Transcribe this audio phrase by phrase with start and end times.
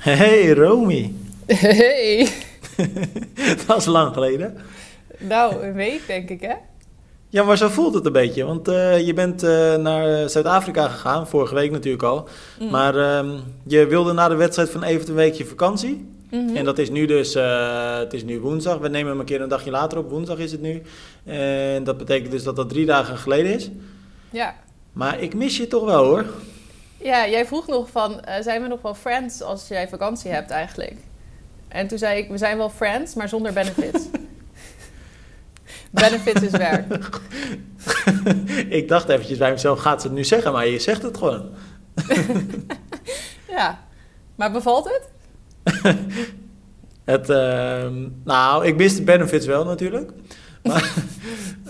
[0.00, 1.12] Hey Romy.
[1.46, 2.28] Hey.
[3.66, 4.56] dat is lang geleden.
[5.18, 6.54] Nou, een week denk ik hè?
[7.28, 8.44] Ja, maar zo voelt het een beetje.
[8.44, 12.28] Want uh, je bent uh, naar Zuid-Afrika gegaan, vorige week natuurlijk al.
[12.60, 12.70] Mm.
[12.70, 13.32] Maar uh,
[13.66, 16.06] je wilde na de wedstrijd van even een weekje vakantie.
[16.30, 16.56] Mm -hmm.
[16.56, 18.78] En dat is nu dus, uh, het is nu woensdag.
[18.78, 20.10] We nemen hem een keer een dagje later op.
[20.10, 20.82] Woensdag is het nu.
[21.24, 23.70] En dat betekent dus dat dat drie dagen geleden is.
[24.30, 24.54] Ja.
[24.92, 26.24] Maar ik mis je toch wel hoor.
[27.02, 30.96] Ja, jij vroeg nog van, zijn we nog wel friends als jij vakantie hebt eigenlijk?
[31.68, 34.04] En toen zei ik, we zijn wel friends, maar zonder benefits.
[35.90, 37.20] benefits is werk.
[38.78, 40.52] ik dacht eventjes bij mezelf, gaat ze het nu zeggen?
[40.52, 41.50] Maar je zegt het gewoon.
[43.56, 43.78] ja,
[44.34, 45.08] maar bevalt het?
[47.04, 47.86] het, uh,
[48.24, 50.10] nou, ik mis de benefits wel natuurlijk.
[50.62, 50.92] Maar,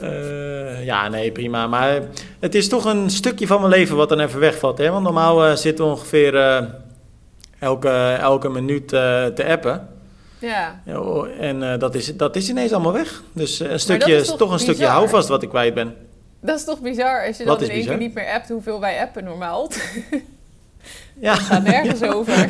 [0.03, 1.67] uh, ja, nee, prima.
[1.67, 2.01] Maar
[2.41, 4.79] het is toch een stukje van mijn leven wat dan even wegvalt.
[4.79, 4.91] Hè?
[4.91, 6.63] Want normaal uh, zitten we ongeveer uh,
[7.59, 7.89] elke,
[8.21, 9.89] elke minuut te appen.
[10.39, 10.81] Ja.
[10.85, 13.23] ja en dat, is, dat is ineens allemaal weg.
[13.33, 14.75] Dus een stukje, is toch, toch een bizar.
[14.75, 15.95] stukje houvast wat ik kwijt ben.
[16.41, 19.01] Dat is toch bizar als je dan in één keer niet meer appt hoeveel wij
[19.01, 19.71] appen normaal.
[21.21, 21.33] ja.
[21.33, 22.49] Het gaat nergens over.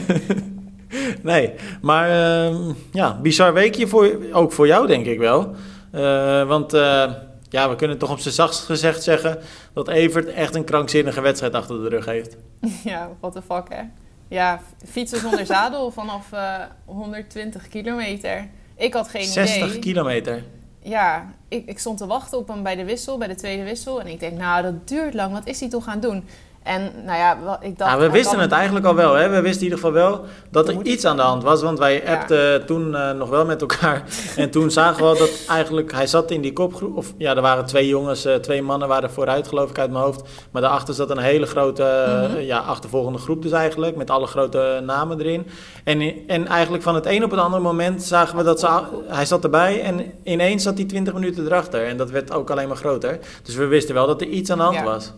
[1.23, 2.57] nee, maar uh,
[2.93, 5.55] ja, bizar weekje voor, ook voor jou denk ik wel.
[5.93, 7.13] Uh, want uh,
[7.49, 9.39] ja, we kunnen toch op zijn zachtst gezegd zeggen
[9.73, 12.37] dat Evert echt een krankzinnige wedstrijd achter de rug heeft.
[12.85, 13.83] Ja, what the fuck hè.
[14.29, 18.49] Ja, fietsen zonder zadel vanaf uh, 120 kilometer.
[18.77, 19.59] Ik had geen 60 idee.
[19.59, 20.45] 60 kilometer?
[20.83, 24.01] Ja, ik, ik stond te wachten op hem bij de wissel, bij de tweede wissel.
[24.01, 25.33] En ik denk, nou, dat duurt lang.
[25.33, 26.25] Wat is hij toch gaan doen?
[26.63, 27.91] En nou ja, ik dacht...
[27.91, 29.29] Nou, we wisten het eigenlijk al wel, hè?
[29.29, 31.63] We wisten in ieder geval wel dat er iets aan de hand was.
[31.63, 32.59] Want wij appten ja.
[32.59, 34.03] toen uh, nog wel met elkaar.
[34.37, 35.93] En toen zagen we dat eigenlijk...
[35.93, 36.97] Hij zat in die kopgroep.
[36.97, 40.05] Of ja, er waren twee jongens, uh, twee mannen waren vooruit geloof ik uit mijn
[40.05, 40.23] hoofd.
[40.51, 42.41] Maar daarachter zat een hele grote, mm -hmm.
[42.41, 43.97] ja, achtervolgende groep dus eigenlijk.
[43.97, 45.47] Met alle grote namen erin.
[45.85, 48.81] En, en eigenlijk van het een op het andere moment zagen we dat ze...
[49.07, 51.87] Hij zat erbij en ineens zat hij 20 minuten erachter.
[51.87, 53.19] En dat werd ook alleen maar groter.
[53.43, 54.85] Dus we wisten wel dat er iets aan de hand ja.
[54.85, 55.13] was.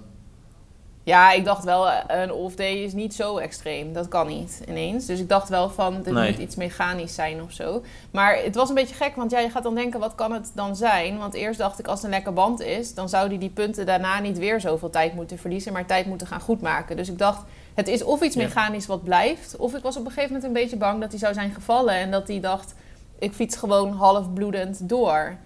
[1.04, 3.92] Ja, ik dacht wel, een off-day is niet zo extreem.
[3.92, 5.06] Dat kan niet ineens.
[5.06, 6.30] Dus ik dacht wel van, dit Nee.
[6.30, 7.82] moet iets mechanisch zijn of zo.
[8.10, 10.50] Maar het was een beetje gek, want ja, je gaat dan denken, wat kan het
[10.54, 11.18] dan zijn?
[11.18, 12.94] Want eerst dacht ik, als het een lekker band is...
[12.94, 15.72] dan zou hij die punten daarna niet weer zoveel tijd moeten verliezen...
[15.72, 16.96] maar tijd moeten gaan goedmaken.
[16.96, 19.56] Dus ik dacht, het is of iets mechanisch wat blijft...
[19.56, 21.94] of ik was op een gegeven moment een beetje bang dat hij zou zijn gevallen...
[21.94, 22.74] en dat hij dacht,
[23.18, 25.36] ik fiets gewoon half bloedend door...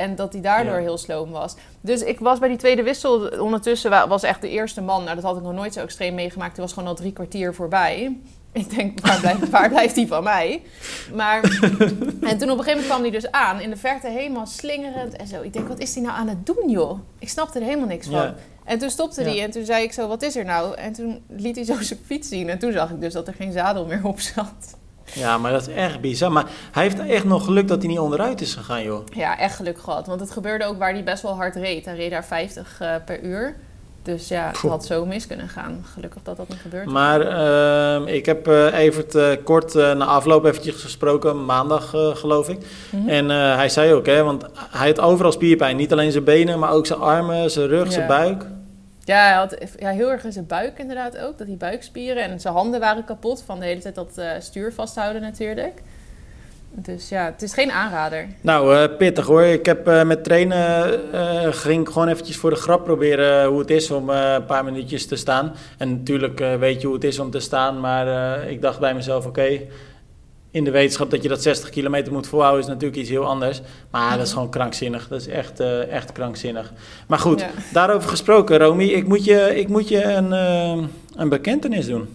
[0.00, 0.80] En dat hij daardoor Ja.
[0.80, 1.54] heel sloom was.
[1.80, 3.28] Dus ik was bij die tweede wissel.
[3.28, 5.02] Ondertussen wa- was echt de eerste man.
[5.04, 6.56] Nou, dat had ik nog nooit zo extreem meegemaakt.
[6.56, 8.16] Hij was gewoon al drie kwartier voorbij.
[8.52, 10.62] Ik denk, waar blijft, waar blijft hij van mij?
[11.14, 11.40] Maar,
[12.20, 13.60] en toen op een gegeven moment kwam hij dus aan.
[13.60, 15.40] In de verte helemaal slingerend en zo.
[15.42, 16.98] Ik denk, wat is hij nou aan het doen, joh?
[17.18, 18.14] Ik snapte er helemaal niks van.
[18.16, 18.34] Ja.
[18.64, 19.42] En toen stopte hij Ja.
[19.44, 20.74] en toen zei ik zo, wat is er nou?
[20.76, 22.48] En toen liet hij zo zijn fiets zien.
[22.48, 24.76] En toen zag ik dus dat er geen zadel meer op zat.
[25.14, 26.32] Ja, maar dat is echt bizar.
[26.32, 29.04] Maar hij heeft echt nog geluk dat hij niet onderuit is gegaan, joh.
[29.14, 30.06] Ja, echt geluk gehad.
[30.06, 31.84] Want het gebeurde ook waar hij best wel hard reed.
[31.84, 33.56] Hij reed daar 50 eh, per uur.
[34.02, 35.84] Dus ja, het had zo mis kunnen gaan.
[35.92, 36.92] Gelukkig dat dat niet gebeurd is.
[36.92, 42.58] Maar ehm, ik heb eh Evert eh, kort na afloop eventjes gesproken, maandag geloof ik.
[42.90, 43.08] Mhm.
[43.08, 45.76] En hij zei ook, hè, want hij had overal spierpijn.
[45.76, 47.90] Niet alleen zijn benen, maar ook zijn armen, zijn rug, Ja.
[47.90, 48.44] zijn buik.
[49.10, 49.56] Ja, hij had
[49.96, 51.38] heel erg in zijn buik inderdaad ook.
[51.38, 54.72] Dat die buikspieren en zijn handen waren kapot van de hele tijd dat eh, stuur
[54.72, 55.82] vasthouden natuurlijk.
[56.74, 58.26] Dus ja, het is geen aanrader.
[58.40, 59.42] Nou, eh, pittig hoor.
[59.42, 63.58] Ik heb eh, met trainen, eh, ging ik gewoon eventjes voor de grap proberen hoe
[63.58, 65.54] het is om een paar minuutjes te staan.
[65.78, 68.06] En natuurlijk weet je hoe het is om te staan, maar
[68.48, 69.60] ik dacht bij mezelf, oké,
[70.50, 73.60] in de wetenschap dat je dat 60 kilometer moet volhouden is natuurlijk iets heel anders.
[73.90, 75.08] Maar dat is gewoon krankzinnig.
[75.08, 76.72] Dat is echt, eh, echt krankzinnig.
[77.06, 77.50] Maar goed, Ja.
[77.72, 82.08] daarover gesproken, Romy, ik moet je, ik moet je een, eh, een bekentenis doen.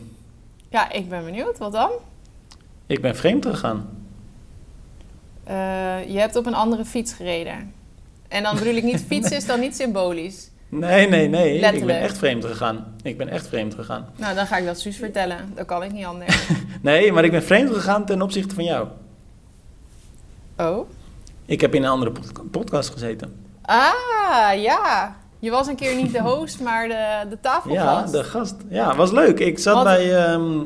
[0.69, 1.57] Ja, ik ben benieuwd.
[1.57, 1.89] Wat dan?
[2.87, 3.89] Ik ben vreemd gegaan.
[5.43, 5.55] Eh,
[6.07, 7.73] je hebt op een andere fiets gereden.
[8.27, 10.49] En dan bedoel ik niet, fietsen is dan niet symbolisch.
[10.79, 11.59] Nee, nee, nee.
[11.59, 12.95] Ik ben echt vreemd gegaan.
[13.03, 14.07] Ik ben echt vreemd gegaan.
[14.15, 15.37] Nou, dan ga ik dat Suus vertellen.
[15.55, 16.47] Dat kan ik niet anders.
[16.81, 18.87] Nee, maar ik ben vreemd gegaan ten opzichte van jou.
[20.57, 20.89] Oh?
[21.45, 23.35] Ik heb in een andere pod- podcast gezeten.
[23.61, 25.15] Ah, ja.
[25.39, 26.93] Je was een keer niet de host, maar de,
[27.29, 28.13] de Ja, tafelgast.
[28.13, 28.55] de gast.
[28.69, 29.39] Ja, was leuk.
[29.39, 30.59] Ik zat Wat- bij ehm,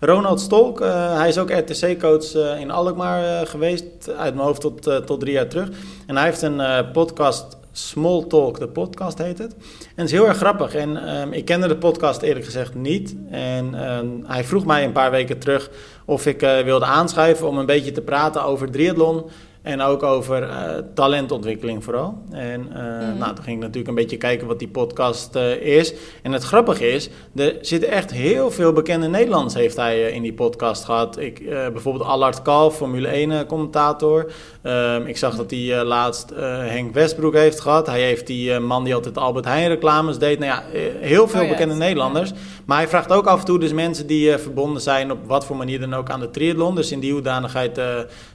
[0.00, 0.80] Ronald Stolk.
[0.80, 3.84] Eh, hij is ook RTC-coach eh, in Alkmaar eh, geweest.
[4.18, 5.68] Uit mijn hoofd tot, tot drie jaar terug.
[6.06, 9.54] En hij heeft een podcast, Small Talk, de podcast heet het.
[9.54, 10.74] En het is heel erg grappig.
[10.74, 13.16] En ehm, ik kende de podcast eerlijk gezegd niet.
[13.30, 15.70] En ehm, hij vroeg mij een paar weken terug
[16.04, 19.24] of ik eh, wilde aanschuiven om een beetje te praten over triathlon.
[19.62, 22.22] En ook over uh, talentontwikkeling vooral.
[22.30, 22.76] En uh,
[23.18, 25.94] nou, toen ging ik natuurlijk een beetje kijken wat die podcast uh, is.
[26.22, 30.32] En het grappige is, er zitten echt heel veel bekende Nederlanders heeft hij in die
[30.32, 31.18] podcast gehad.
[31.18, 34.32] Ik, bijvoorbeeld Allard Kalf, Formule 1 commentator.
[34.62, 37.86] Um, ik zag dat hij laatst Henk Westbroek heeft gehad.
[37.86, 40.38] Hij heeft die man die altijd Albert Heijn reclames deed.
[40.38, 40.62] Nou ja,
[41.00, 42.30] heel veel oh, bekende Nederlanders.
[42.30, 42.36] Ja.
[42.64, 45.56] Maar hij vraagt ook af en toe dus mensen die verbonden zijn op wat voor
[45.56, 46.74] manier dan ook aan de triathlon.
[46.74, 47.80] Dus in die hoedanigheid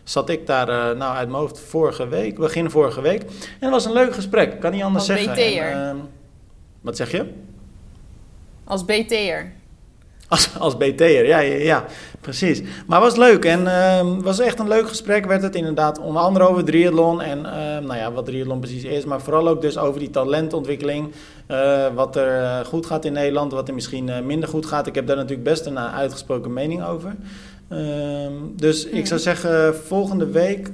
[0.04, 3.22] zat ik daar nou uit mijn hoofd vorige week, begin vorige week.
[3.22, 3.30] En
[3.60, 5.34] het was een leuk gesprek, kan niet anders Als zeggen.
[5.34, 5.72] BT'er.
[5.72, 6.02] En, uh,
[6.82, 7.26] wat zeg je?
[8.64, 9.52] Als BT'er.
[10.30, 11.86] Als, als BT'er, ja, ja, ja,
[12.22, 12.62] precies.
[12.62, 15.26] Maar het was leuk en uh, was echt een leuk gesprek.
[15.26, 17.46] Werd het inderdaad onder andere over triathlon en uh,
[17.88, 19.06] nou ja, wat triathlon precies is.
[19.06, 21.12] Maar vooral ook dus over die talentontwikkeling.
[21.52, 24.88] Uh, wat er eh, goed gaat in Nederland, wat er misschien minder goed gaat.
[24.88, 27.16] Ik heb daar natuurlijk best een uitgesproken mening over.
[27.70, 30.70] Ehm, dus ik zou zeggen, volgende week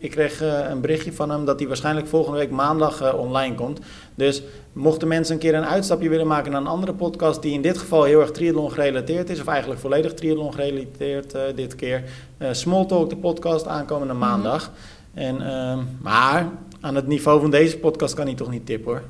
[0.00, 3.54] ik kreeg uh, een berichtje van hem dat hij waarschijnlijk volgende week maandag uh, online
[3.54, 3.80] komt.
[4.14, 7.62] Dus mochten mensen een keer een uitstapje willen maken naar een andere podcast die in
[7.62, 12.02] dit geval heel erg triathlon gerelateerd is, of eigenlijk volledig triathlon gerelateerd uh, dit keer,
[12.50, 14.30] Small Talk, de podcast, aankomende mm -hmm.
[14.30, 14.70] maandag.
[15.14, 16.48] En, ehm, maar
[16.80, 19.02] aan het niveau van deze podcast kan hij toch niet tippen hoor.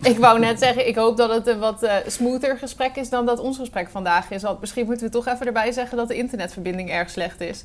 [0.10, 3.26] Ik wou net zeggen, ik hoop dat het een wat uh, smoother gesprek is dan
[3.26, 4.42] dat ons gesprek vandaag is.
[4.42, 7.64] Want misschien moeten we toch even erbij zeggen dat de internetverbinding erg slecht is.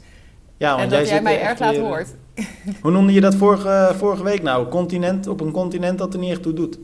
[0.58, 2.08] Ja, want en dat jij, jij mij er erg laat weer- hoort.
[2.82, 4.68] Hoe noemde je dat vorige, vorige week nou?
[4.68, 6.78] Continent op een continent dat er niet echt toe doet.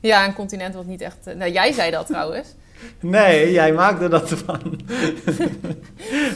[0.00, 1.16] Ja, een continent wat niet echt...
[1.26, 2.48] eh, nou, jij zei dat trouwens.
[3.00, 4.60] Nee, jij maakte dat ervan.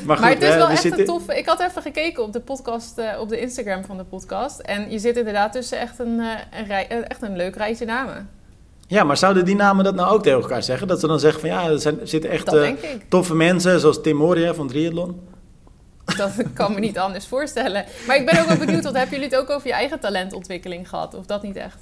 [0.06, 1.38] maar goed, maar het is hè, wel we echt zitten- een toffe...
[1.38, 4.58] Ik had even gekeken op de podcast, eh, op de Instagram van de podcast.
[4.61, 7.85] En je zit inderdaad tussen echt een, eh, een, rij, eh, echt een leuk rijtje
[7.85, 8.29] namen.
[8.87, 10.88] Ja, maar zouden die namen dat nou ook tegen elkaar zeggen?
[10.88, 12.70] Dat ze dan zeggen van ja, er zijn, zitten echt eh,
[13.08, 15.20] toffe mensen, zoals Tim Moria van Triathlon.
[16.17, 17.85] Dat kan me niet anders voorstellen.
[18.06, 20.89] Maar ik ben ook wel benieuwd, want hebben jullie het ook over je eigen talentontwikkeling
[20.89, 21.15] gehad?
[21.15, 21.77] Of dat niet echt?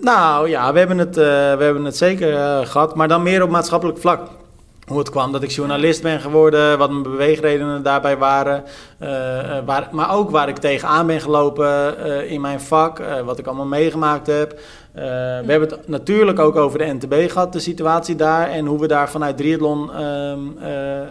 [0.00, 1.24] Nou ja, we hebben het, eh,
[1.56, 4.28] we hebben het zeker eh, gehad, maar dan meer op maatschappelijk vlak.
[4.86, 8.64] Hoe het kwam dat ik journalist ben geworden, wat mijn beweegredenen daarbij waren.
[8.98, 9.08] eh,
[9.64, 11.98] waar, maar ook waar ik tegenaan ben gelopen
[12.28, 14.60] in mijn vak, wat ik allemaal meegemaakt heb.
[14.94, 15.02] Eh,
[15.44, 18.50] we hebben het natuurlijk ook over de NTB gehad, de situatie daar.
[18.50, 20.70] En hoe we daar vanuit triathlon, ehm, eh,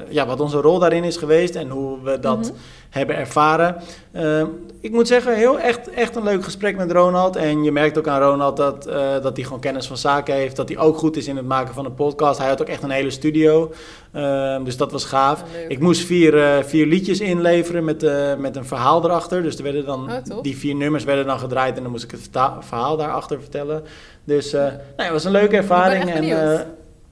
[0.09, 2.53] ja, wat onze rol daarin is geweest en hoe we dat Mhm.
[2.93, 3.75] Hebben ervaren.
[4.11, 4.45] Ehm,
[4.81, 7.35] ik moet zeggen, heel echt, echt een leuk gesprek met Ronald.
[7.35, 10.55] En je merkt ook aan Ronald dat, eh, dat hij gewoon kennis van zaken heeft.
[10.55, 12.39] Dat hij ook goed is in het maken van een podcast.
[12.39, 13.71] Hij had ook echt een hele studio.
[14.11, 15.43] Ehm, dus dat was gaaf.
[15.53, 15.69] Leuk.
[15.69, 19.43] Ik moest vier, eh, vier liedjes inleveren met, eh, met een verhaal erachter.
[19.43, 22.11] Dus er werden dan, Oh, die vier nummers werden dan gedraaid en dan moest ik
[22.11, 22.29] het
[22.59, 23.83] verhaal daarachter vertellen.
[24.23, 26.09] Dus nou, het was een leuke ervaring.
[26.09, 26.25] en,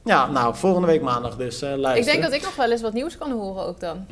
[0.04, 3.18] ja, nou, volgende week maandag dus Ik denk dat ik nog wel eens wat nieuws
[3.18, 4.06] kan horen ook dan.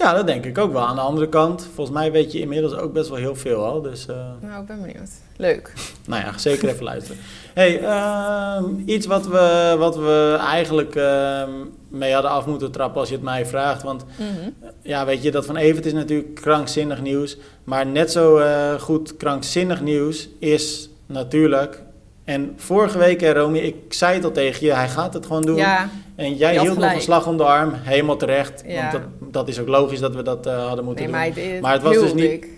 [0.00, 0.82] Ja, dat denk ik ook wel.
[0.86, 3.82] Aan de andere kant, volgens mij weet je inmiddels ook best wel heel veel al.
[3.82, 5.10] Dus eh, Nou, ik ben benieuwd.
[5.36, 5.72] Leuk.
[6.06, 7.20] nou ja, zeker even luisteren.
[7.54, 11.50] hey, ehm, iets wat we, wat we eigenlijk ehm,
[11.88, 13.82] mee hadden af moeten trappen als je het mij vraagt.
[13.82, 14.50] Want Mhm.
[14.82, 17.36] ja, weet je, dat van Evert is natuurlijk krankzinnig nieuws.
[17.64, 21.82] Maar net zo eh, goed krankzinnig nieuws is natuurlijk...
[22.30, 25.42] En vorige week, hè, Romy, ik zei het al tegen je, hij gaat het gewoon
[25.42, 25.56] doen.
[25.56, 28.62] Ja, En jij hield nog een slag om de arm, helemaal terecht.
[28.66, 28.80] Ja.
[28.80, 31.22] Want dat, dat is ook logisch dat we dat eh, hadden moeten nee, doen.
[31.22, 32.48] maar, dit, Maar het was dus niet- dik.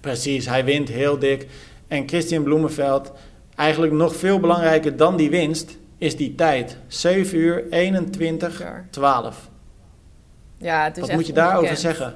[0.00, 1.46] Precies, hij wint heel dik.
[1.88, 3.12] En Christian Bloemenveld,
[3.54, 6.76] eigenlijk nog veel belangrijker dan die winst, is die tijd.
[6.86, 8.86] 7 uur 21, Bizar.
[8.90, 9.50] 12.
[10.58, 12.14] Ja, het is Wat echt moet je daarover zeggen?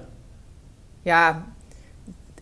[1.03, 1.47] Ja,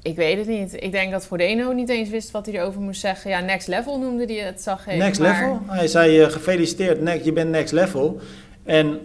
[0.08, 0.82] ik weet het niet.
[0.82, 3.30] Ik denk dat Frodeno niet eens wist wat hij erover moest zeggen.
[3.30, 4.96] Ja, next level noemde hij het, zag ik.
[4.96, 5.60] Next maar- level?
[5.66, 8.20] Hij zei eh, gefeliciteerd, Next, je bent next level.
[8.64, 9.00] En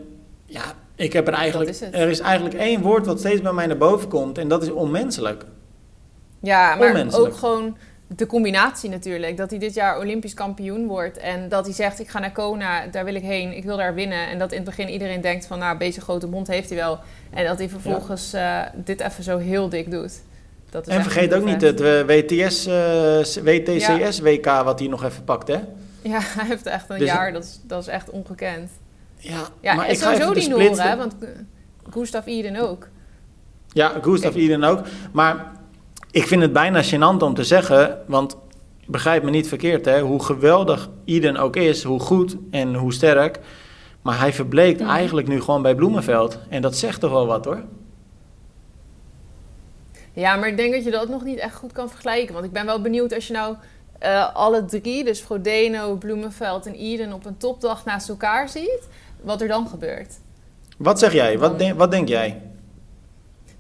[0.45, 0.62] ja,
[0.95, 3.77] ik heb er eigenlijk, is er is eigenlijk één woord wat steeds bij mij naar
[3.77, 5.45] boven komt en dat is onmenselijk.
[6.39, 7.27] Ja, maar Onmenselijk.
[7.33, 9.38] ook gewoon de combinatie natuurlijk.
[9.38, 11.17] Dat hij dit jaar Olympisch kampioen wordt.
[11.17, 13.93] En dat hij zegt, ik ga naar Kona, daar wil ik heen, ik wil daar
[13.93, 14.27] winnen.
[14.27, 16.77] En dat in het begin iedereen denkt van, nou, een beetje grote mond heeft hij
[16.77, 17.00] wel.
[17.33, 20.22] En dat hij vervolgens eh, dit even zo heel dik doet.
[20.74, 25.48] Dat is En vergeet ook niet het WTS, eh, WTCS-WK wat hij nog even pakt,
[25.48, 25.60] hè?
[26.01, 28.72] Ja, hij heeft echt een Dus- jaar, dat is, dat is echt ongekend.
[29.18, 31.15] Ja, Ja, maar en ik ga sowieso de die Noren, hè, want
[31.89, 32.88] Gustav Iden ook.
[33.68, 34.82] Ja, Gustav Iden ook.
[35.12, 35.51] Maar
[36.12, 38.38] ik vind het bijna gênant om te zeggen, want
[38.88, 43.39] begrijp me niet verkeerd, hè, hoe geweldig Iden ook is, hoe goed en hoe sterk.
[44.01, 44.89] Maar hij verbleekt Mhm.
[44.89, 46.39] eigenlijk nu gewoon bij Bloemenveld.
[46.50, 47.63] En dat zegt toch wel wat hoor.
[50.13, 52.34] Ja, maar ik denk dat je dat nog niet echt goed kan vergelijken.
[52.34, 53.55] Want ik ben wel benieuwd als je nou
[54.00, 58.88] eh, alle drie, dus Frodeno, Bloemenveld en Iden, op een topdag naast elkaar ziet,
[59.22, 60.13] wat er dan gebeurt.
[60.77, 61.38] Wat zeg jij?
[61.38, 62.41] Wat, wat denk jij?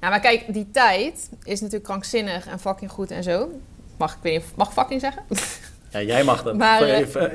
[0.01, 3.49] Ja, maar kijk, die tijd is natuurlijk krankzinnig en fucking goed en zo.
[3.97, 5.23] Mag ik weer mag fucking zeggen?
[5.93, 6.55] Ja, jij mag dat.
[6.55, 7.07] Maar, uh,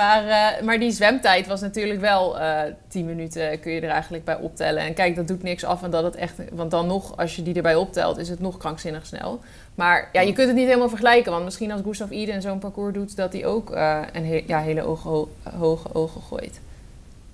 [0.00, 4.24] maar, uh, maar die zwemtijd was natuurlijk wel uh, 10 minuten kun je er eigenlijk
[4.24, 4.82] bij optellen.
[4.82, 6.34] En kijk, dat doet niks af en dat het echt...
[6.52, 9.40] Want dan nog, als je die erbij optelt, is het nog krankzinnig snel.
[9.74, 11.32] Maar ja, je kunt het niet helemaal vergelijken.
[11.32, 13.16] Want misschien als Gustav Iden zo'n parcours doet...
[13.16, 13.70] dat hij ook
[14.12, 16.60] een he ja, hele ho hoge ogen gooit.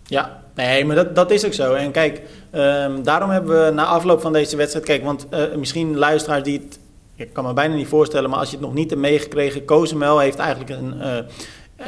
[0.04, 1.74] Ja, nee, maar dat, dat is ook zo.
[1.74, 2.20] En kijk,
[2.52, 4.84] um, daarom hebben we na afloop van deze wedstrijd...
[4.84, 5.26] Kijk, want
[5.56, 6.78] misschien luisteraars die het
[7.20, 10.18] ik kan me bijna niet voorstellen, maar als je het nog niet hebt meegekregen, Cozumel
[10.18, 11.16] heeft eigenlijk een, uh,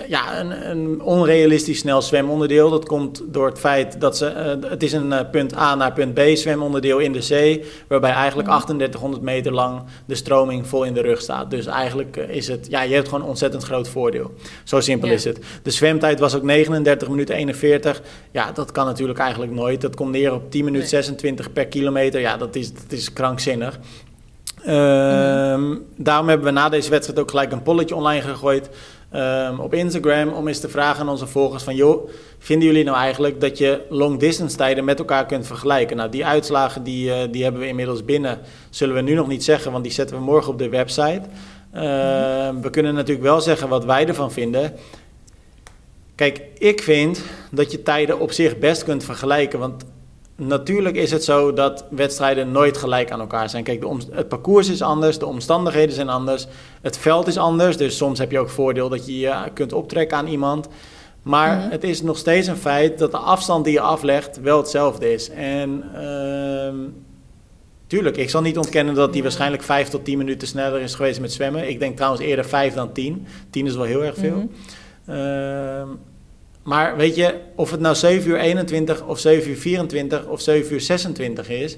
[0.08, 2.70] ja, een, een, onrealistisch snel zwemonderdeel.
[2.70, 5.92] Dat komt door het feit dat ze, uh, het is een uh, punt A naar
[5.92, 10.94] punt B zwemonderdeel in de zee, waarbij eigenlijk 3800 meter lang de stroming vol in
[10.94, 11.50] de rug staat.
[11.50, 14.34] Dus eigenlijk is het, ja, je hebt gewoon een ontzettend groot voordeel.
[14.64, 15.14] Zo simpel ja.
[15.14, 15.38] is het.
[15.62, 18.02] De zwemtijd was ook 39 minuten 41.
[18.30, 19.80] Ja, dat kan natuurlijk eigenlijk nooit.
[19.80, 21.02] Dat komt neer op 10 minuten nee.
[21.02, 22.20] 26 per kilometer.
[22.20, 23.78] Ja, dat is, dat is krankzinnig.
[24.68, 28.70] Um, daarom hebben we na deze wedstrijd ook gelijk een polletje online gegooid
[29.14, 32.96] um, op Instagram om eens te vragen aan onze volgers van joh, vinden jullie nou
[32.96, 35.96] eigenlijk dat je long distance tijden met elkaar kunt vergelijken?
[35.96, 38.38] Nou, die uitslagen die, uh, die hebben we inmiddels binnen,
[38.70, 41.22] zullen we nu nog niet zeggen, want die zetten we morgen op de website.
[41.74, 41.80] Uh,
[42.60, 44.74] we kunnen natuurlijk wel zeggen wat wij ervan vinden.
[46.14, 49.84] Kijk, ik vind dat je tijden op zich best kunt vergelijken, want
[50.36, 53.64] natuurlijk is het zo dat wedstrijden nooit gelijk aan elkaar zijn.
[53.64, 56.46] Kijk, de het parcours is anders, de omstandigheden zijn anders,
[56.80, 57.76] het veld is anders.
[57.76, 60.68] Dus soms heb je ook voordeel dat je je kunt optrekken aan iemand.
[61.22, 61.70] Maar mm -hmm.
[61.70, 65.30] het is nog steeds een feit dat de afstand die je aflegt wel hetzelfde is.
[65.30, 66.74] En uh,
[67.86, 71.20] tuurlijk, ik zal niet ontkennen dat die waarschijnlijk 5 tot 10 minuten sneller is geweest
[71.20, 71.68] met zwemmen.
[71.68, 73.26] Ik denk trouwens eerder 5 dan 10.
[73.50, 74.36] 10 is wel heel erg veel.
[74.36, 74.50] Mm
[75.04, 75.14] -hmm.
[75.14, 75.96] uh,
[76.62, 80.72] maar weet je, of het nou 7 uur 21 of 7 uur 24 of 7
[80.72, 81.76] uur 26 is,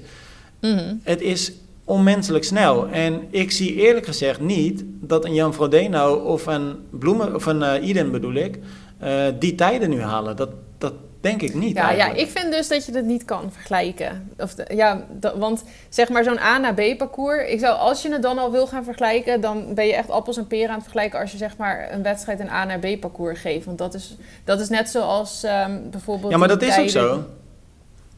[0.61, 0.99] mm-hmm.
[1.03, 1.51] het is
[1.83, 2.87] onmenselijk snel.
[2.87, 7.61] En ik zie eerlijk gezegd niet dat een Jan Frodeno of een Bloemen, of een
[7.61, 8.59] uh, Iden bedoel ik,
[9.03, 10.35] uh, die tijden nu halen.
[10.35, 10.93] Dat, dat
[11.25, 11.77] denk ik niet.
[11.77, 14.31] Ja, ja, ik vind dus dat je dat niet kan vergelijken.
[14.37, 15.05] Of de, ja,
[15.35, 17.49] want zeg maar zo'n A naar B parcours.
[17.49, 20.37] Ik zou, als je het dan al wil gaan vergelijken, dan ben je echt appels
[20.37, 22.99] en peren aan het vergelijken als je zeg maar een wedstrijd een A naar B
[22.99, 23.65] parcours geeft.
[23.65, 26.31] Want dat is, dat is net zoals um, bijvoorbeeld.
[26.31, 27.23] Ja, maar dat is ook zo.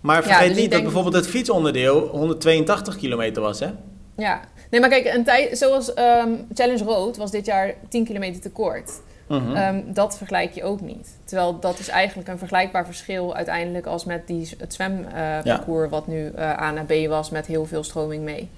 [0.01, 3.69] Maar vergeet ja, dus niet dat bijvoorbeeld het fietsonderdeel 182 kilometer was, hè?
[4.17, 8.41] Ja, nee, maar kijk, een tijd zoals um, Challenge Road was dit jaar 10 kilometer
[8.41, 8.91] te kort.
[9.27, 9.67] -huh.
[9.67, 11.17] um, dat vergelijk je ook niet.
[11.23, 15.89] Terwijl dat is eigenlijk een vergelijkbaar verschil uiteindelijk als met die, het zwemparcours uh, ja.
[15.89, 18.49] wat nu uh, A naar B was met heel veel stroming mee.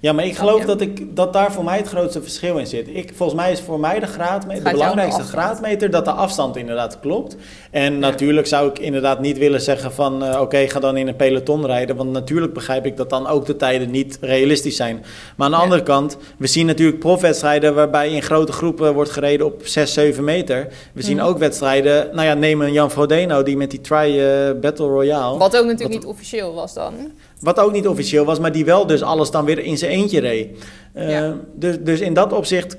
[0.00, 2.88] Ja, maar ik geloof dat, ik, dat daar voor mij het grootste verschil in zit.
[2.92, 7.00] Ik, volgens mij is voor mij de, graadmeter, de belangrijkste graadmeter dat de afstand inderdaad
[7.00, 7.36] klopt.
[7.70, 7.98] En ja.
[7.98, 11.16] natuurlijk zou ik inderdaad niet willen zeggen van uh, oké, okay, ga dan in een
[11.16, 11.96] peloton rijden.
[11.96, 15.04] Want natuurlijk begrijp ik dat dan ook de tijden niet realistisch zijn.
[15.36, 15.62] Maar aan de ja.
[15.62, 20.24] andere kant, we zien natuurlijk profwedstrijden waarbij in grote groepen wordt gereden op 6, 7
[20.24, 20.68] meter.
[20.92, 21.22] We zien mm.
[21.22, 25.38] ook wedstrijden, nou ja, neem een Jan Frodeno die met die Try uh, Battle Royale.
[25.38, 26.94] Wat ook natuurlijk wat, niet officieel was dan.
[27.40, 30.20] Wat ook niet officieel was, maar die wel dus alles dan weer in zijn eentje
[30.20, 30.64] reed.
[30.94, 31.34] Uh, ja.
[31.54, 32.76] dus, dus in dat opzicht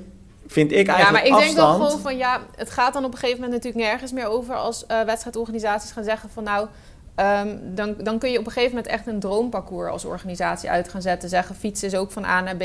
[0.48, 1.56] vind ik eigenlijk Ja, maar ik afstand...
[1.56, 4.28] denk wel gewoon van ja, het gaat dan op een gegeven moment natuurlijk nergens meer
[4.28, 6.68] over als uh, wedstrijdorganisaties gaan zeggen van nou,
[7.16, 10.90] um, dan, dan kun je op een gegeven moment echt een droomparcours als organisatie uit
[10.90, 11.30] gaan zetten.
[11.30, 12.64] Zeggen fietsen is ook van A naar B.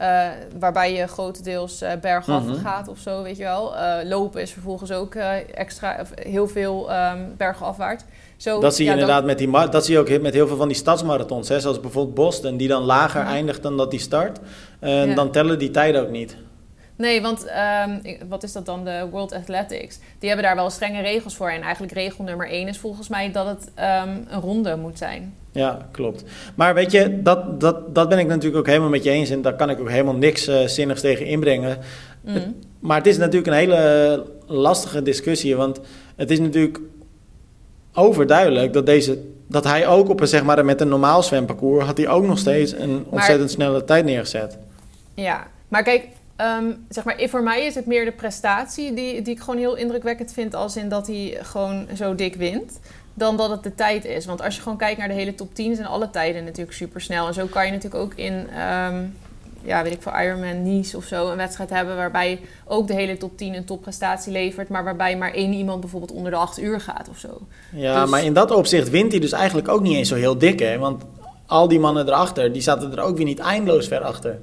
[0.00, 2.54] Uh, waarbij je grotendeels uh, bergaf -hmm.
[2.54, 3.74] gaat of zo, weet je wel.
[3.74, 5.14] Uh, lopen is vervolgens ook
[5.54, 8.04] extra, heel veel um, bergafwaarts.
[8.42, 9.26] Zo, dat zie je ja, inderdaad dan...
[9.26, 12.14] met die dat zie je ook met heel veel van die stadsmarathons, hè, zoals bijvoorbeeld
[12.14, 13.26] Boston, die dan lager ja.
[13.26, 14.38] eindigt dan dat die start.
[14.80, 15.14] En ja.
[15.14, 16.36] dan tellen die tijden ook niet.
[16.96, 17.46] Nee, want
[17.86, 19.98] um, wat is dat dan, de World Athletics?
[20.18, 21.50] Die hebben daar wel strenge regels voor.
[21.50, 23.70] En eigenlijk regel nummer één is volgens mij dat het
[24.06, 25.34] um, een ronde moet zijn.
[25.52, 26.24] Ja, klopt.
[26.54, 29.30] Maar weet je, dat, dat, dat ben ik natuurlijk ook helemaal met je eens.
[29.30, 31.78] En daar kan ik ook helemaal niks uh, zinnigs tegen inbrengen.
[32.20, 32.34] Mm.
[32.34, 32.46] Het,
[32.78, 35.56] maar het is natuurlijk een hele lastige discussie.
[35.56, 35.80] Want
[36.16, 36.80] het is natuurlijk
[37.94, 41.84] overduidelijk dat, deze, dat hij ook op een, zeg maar, met een normaal zwemparcours...
[41.84, 44.58] had hij ook nog steeds een ontzettend maar, snelle tijd neergezet.
[45.14, 46.06] Ja, maar kijk,
[46.36, 48.94] um, zeg maar, voor mij is het meer de prestatie...
[48.94, 50.54] Die, die ik gewoon heel indrukwekkend vind...
[50.54, 52.78] als in dat hij gewoon zo dik wint
[53.14, 54.26] dan dat het de tijd is.
[54.26, 57.00] Want als je gewoon kijkt naar de hele top 10, zijn alle tijden natuurlijk super
[57.00, 57.26] snel.
[57.26, 59.16] En zo kan je natuurlijk ook in, um,
[59.64, 63.16] ja, weet ik veel, Ironman Nice of zo, een wedstrijd hebben waarbij ook de hele
[63.16, 66.80] top 10 een topprestatie levert, maar waarbij maar één iemand bijvoorbeeld onder de 8 uur
[66.80, 67.40] gaat of zo.
[67.70, 68.10] Ja, dus...
[68.10, 70.78] maar in dat opzicht wint hij dus eigenlijk ook niet eens zo heel dik, hè?
[70.78, 71.02] Want
[71.46, 74.38] al die mannen erachter, die zaten er ook weer niet eindeloos ver achter.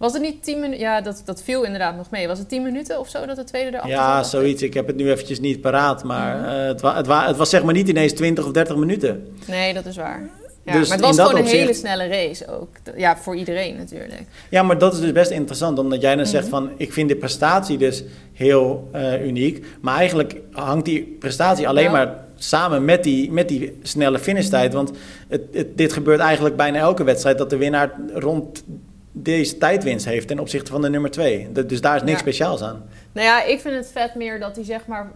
[0.00, 0.80] Was het niet 10 minuten?
[0.80, 2.28] Ja, dat, dat viel inderdaad nog mee.
[2.28, 4.62] Was het 10 minuten of zo dat de tweede erachter Ja, zoiets.
[4.62, 6.04] Ik heb het nu eventjes niet paraat.
[6.04, 6.54] Maar mm -hmm.
[6.54, 9.36] uh, het, wa het, wa het, was zeg maar niet ineens 20 of 30 minuten.
[9.46, 10.30] Nee, dat is waar.
[10.62, 12.68] Ja, dus maar het was gewoon een hele snelle race ook.
[12.96, 14.22] Ja, voor iedereen natuurlijk.
[14.50, 15.78] Ja, maar dat is dus best interessant.
[15.78, 16.50] Omdat jij dan zegt mhm.
[16.50, 16.70] van...
[16.76, 19.64] ik vind de prestatie dus heel uh, uniek.
[19.80, 24.72] Maar eigenlijk hangt die prestatie alleen maar samen met die, met die snelle finishtijd.
[24.72, 24.90] Want
[25.28, 27.38] het, het, dit gebeurt eigenlijk bijna elke wedstrijd...
[27.38, 28.64] dat de winnaar rond
[29.12, 31.48] deze tijdwinst heeft ten opzichte van de nummer twee.
[31.66, 32.82] Dus daar is niks speciaals aan.
[33.12, 35.10] Nou ja, ik vind het vet meer dat hij zeg maar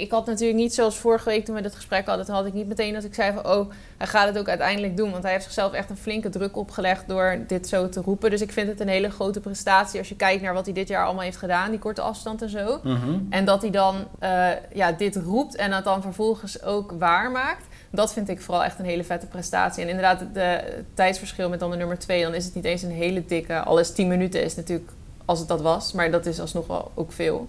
[0.00, 2.52] ik had natuurlijk niet zoals vorige week toen we dit gesprek hadden, toen had ik
[2.52, 5.10] niet meteen dat ik zei van oh, hij gaat het ook uiteindelijk doen.
[5.10, 8.30] Want hij heeft zichzelf echt een flinke druk opgelegd door dit zo te roepen.
[8.30, 10.88] Dus ik vind het een hele grote prestatie als je kijkt naar wat hij dit
[10.88, 12.80] jaar allemaal heeft gedaan, die korte afstand en zo.
[12.82, 13.18] Mhm.
[13.30, 17.64] En dat hij dan uh, ja, dit roept en het dan vervolgens ook waarmaakt.
[17.90, 19.82] Dat vind ik vooral echt een hele vette prestatie.
[19.82, 22.90] En inderdaad, het tijdsverschil met dan de nummer 2, dan is het niet eens een
[22.90, 23.60] hele dikke.
[23.60, 24.90] Alles 10 minuten is natuurlijk
[25.24, 27.48] als het dat was, maar dat is alsnog wel ook veel.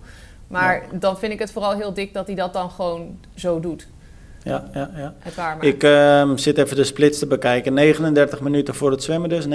[0.52, 3.88] Maar dan vind ik het vooral heel dik dat hij dat dan gewoon zo doet.
[4.44, 5.16] Ja, ja, ja.
[5.60, 7.74] Ik uh, zit even de splits te bekijken.
[7.74, 9.50] 39 minuten voor het zwemmen dus, 39-41.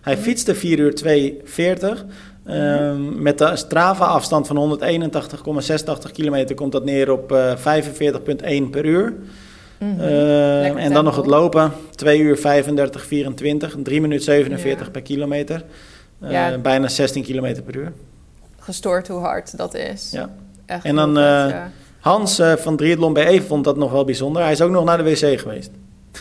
[0.00, 0.22] Hij mhm.
[0.22, 2.04] fietste 4 uur 240.
[2.46, 4.78] Um, ehm, met de Strava-afstand van
[6.06, 7.84] 181,86 kilometer komt dat neer op uh, eh,
[8.64, 9.14] 45,1 per uur.
[9.78, 10.00] Mm
[10.76, 15.64] en dan nog het lopen, 2 uur 35, 24, 3 minuten 47 per kilometer.
[16.22, 17.92] Uh, bijna 16 kilometer per uur
[18.66, 20.08] gestoord hoe hard dat is.
[20.10, 20.30] Ja.
[20.66, 21.56] Echt en dan uh,
[22.00, 24.42] Hans uh, van Triathlon bij Even vond dat nog wel bijzonder.
[24.42, 25.70] Hij is ook nog naar de wc geweest.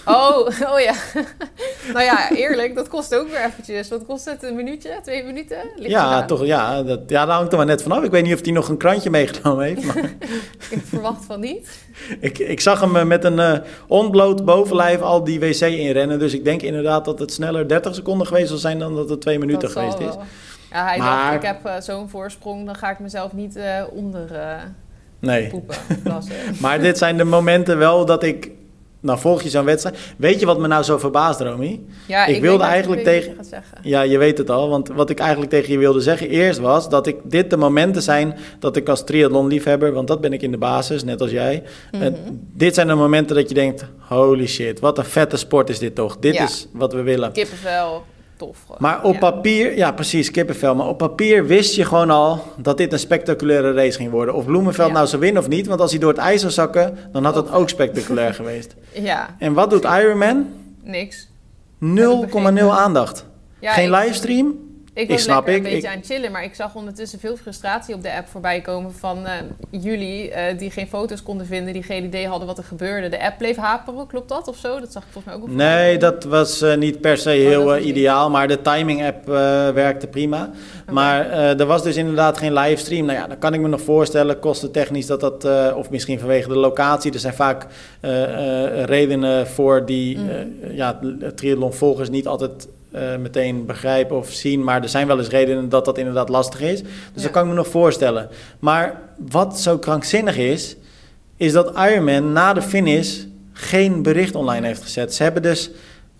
[0.05, 0.37] Oh,
[0.71, 0.93] oh ja.
[1.93, 3.89] nou ja, eerlijk, dat kost ook weer eventjes.
[3.89, 4.43] Wat kost het?
[4.43, 4.99] Een minuutje?
[5.03, 5.57] Twee minuten?
[5.75, 8.03] ja, toch, ja, dat, ja, daar hangt er maar net vanaf.
[8.03, 9.85] Ik weet niet of hij nog een krantje meegenomen heeft.
[9.85, 9.97] Maar...
[10.69, 11.69] ik verwacht van niet.
[12.19, 16.19] ik, ik zag hem eh, met een uh, onbloot bovenlijf al die wc inrennen.
[16.19, 19.21] Dus ik denk inderdaad dat het sneller 30 seconden geweest zal zijn dan dat het
[19.21, 20.13] twee minuten geweest is.
[20.75, 24.31] Ja, hij dacht, ik heb uh, zo'n voorsprong, dan ga ik mezelf niet uh, onder
[24.31, 24.55] uh,
[25.19, 25.47] nee.
[25.47, 25.75] poepen.
[26.61, 28.51] maar dit zijn de momenten wel dat ik...
[28.99, 29.97] Nou, volg je zo'n wedstrijd.
[30.17, 31.81] Weet je wat me nou zo verbaast, Romy?
[32.07, 33.37] Ja, ik, wilde eigenlijk tegen.
[33.81, 34.69] Ja, je weet het al.
[34.69, 38.01] Want wat ik eigenlijk tegen je wilde zeggen eerst was dat ik dit de momenten
[38.01, 41.63] zijn dat ik als triathlon-liefhebber, want dat ben ik in de basis, net als jij.
[41.91, 42.13] Mm
[42.53, 45.95] dit zijn de momenten dat je denkt: holy shit, wat een vette sport is dit
[45.95, 46.17] toch?
[46.17, 47.31] Dit is wat we willen.
[47.31, 48.03] Kippenvel
[48.37, 48.57] tof.
[48.77, 50.75] Maar op papier, ja precies, kippenvel.
[50.75, 54.33] Maar op papier wist je gewoon al dat dit een spectaculaire race ging worden.
[54.35, 56.97] Of Bloemenveld nou zou winnen of niet, want als hij door het ijs zou zakken,
[57.11, 58.75] dan had het ook spectaculair geweest.
[58.93, 59.35] Ja.
[59.39, 60.47] En wat doet Ironman?
[60.83, 61.27] Niks.
[61.79, 63.25] 0,0 aandacht.
[63.61, 64.53] Geen livestream,
[64.95, 67.95] ik was snap ik, een beetje aan het chillen, maar ik zag ondertussen veel frustratie
[67.95, 69.31] op de app voorbij komen van uh,
[69.81, 73.09] jullie uh, die geen foto's konden vinden, die geen idee hadden wat er gebeurde.
[73.09, 74.79] De app bleef haperen, klopt dat of zo?
[74.79, 75.55] Dat zag ik volgens mij ook op.
[75.55, 79.25] Nee, dat was uh, niet per se oh, heel ideaal, maar de timing app
[79.75, 80.49] werkte prima.
[80.91, 83.05] Maar er was dus inderdaad geen livestream.
[83.05, 86.57] Nou ja, dan kan ik me nog voorstellen, kostentechnisch dat dat, of misschien vanwege de
[86.57, 87.67] locatie, er zijn vaak
[88.85, 90.55] redenen voor die mm.
[90.71, 90.99] ja,
[91.35, 94.63] triathlon volgers niet altijd uh, meteen begrijpen of zien.
[94.63, 96.81] Maar er zijn wel eens redenen dat dat inderdaad lastig is.
[97.13, 98.29] Dus dat kan ik me nog voorstellen.
[98.59, 100.75] Maar wat zo krankzinnig is,
[101.37, 105.13] is dat Ironman na de finish geen bericht online heeft gezet.
[105.13, 105.71] Ze hebben dus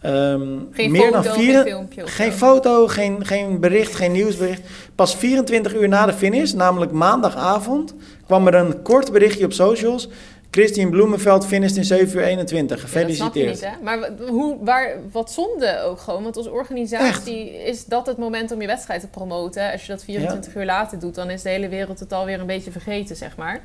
[0.06, 4.62] um, geen meer dan vier, filmpje geen foto, geen, geen bericht, geen nieuwsbericht.
[4.96, 7.94] Pas 24 uur na de finish, namelijk maandagavond,
[8.26, 10.10] kwam er een kort berichtje op socials.
[10.56, 12.82] Christine Bloemenveld finished in 7 uur 21.
[12.82, 13.60] Gefeliciteerd.
[13.60, 16.24] Ja, niet, Maar hoe, waar, wat zonde ook gewoon.
[16.24, 19.72] Want als organisatie is dat het moment om je wedstrijd te promoten.
[19.72, 22.46] Als je dat 24 uur later doet, dan is de hele wereld het alweer een
[22.46, 23.62] beetje vergeten, zeg maar.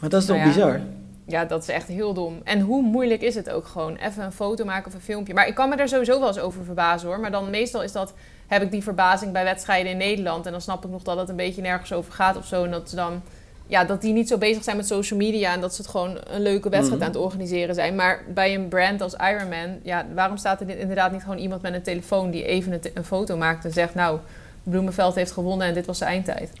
[0.00, 0.80] Maar dat is toch nou bizar?
[1.26, 2.40] Ja, dat is echt heel dom.
[2.44, 3.96] En hoe moeilijk is het ook gewoon?
[3.96, 5.34] Even een foto maken of een filmpje.
[5.34, 7.20] Maar ik kan me daar sowieso wel eens over verbazen hoor.
[7.20, 8.14] Maar dan meestal is dat,
[8.46, 10.46] heb ik die verbazing bij wedstrijden in Nederland.
[10.46, 12.64] En dan snap ik nog dat het een beetje nergens over gaat of zo.
[12.64, 13.22] En dat ze dan
[13.66, 16.18] ja, dat die niet zo bezig zijn met social media en dat ze het gewoon
[16.30, 17.08] een leuke wedstrijd mhm.
[17.08, 17.94] aan het organiseren zijn.
[17.94, 21.74] Maar bij een brand als Ironman, ja, waarom staat er inderdaad niet gewoon iemand met
[21.74, 24.18] een telefoon die even een, foto maakt en zegt, nou,
[24.62, 26.50] Bloemenveld heeft gewonnen en dit was de eindtijd.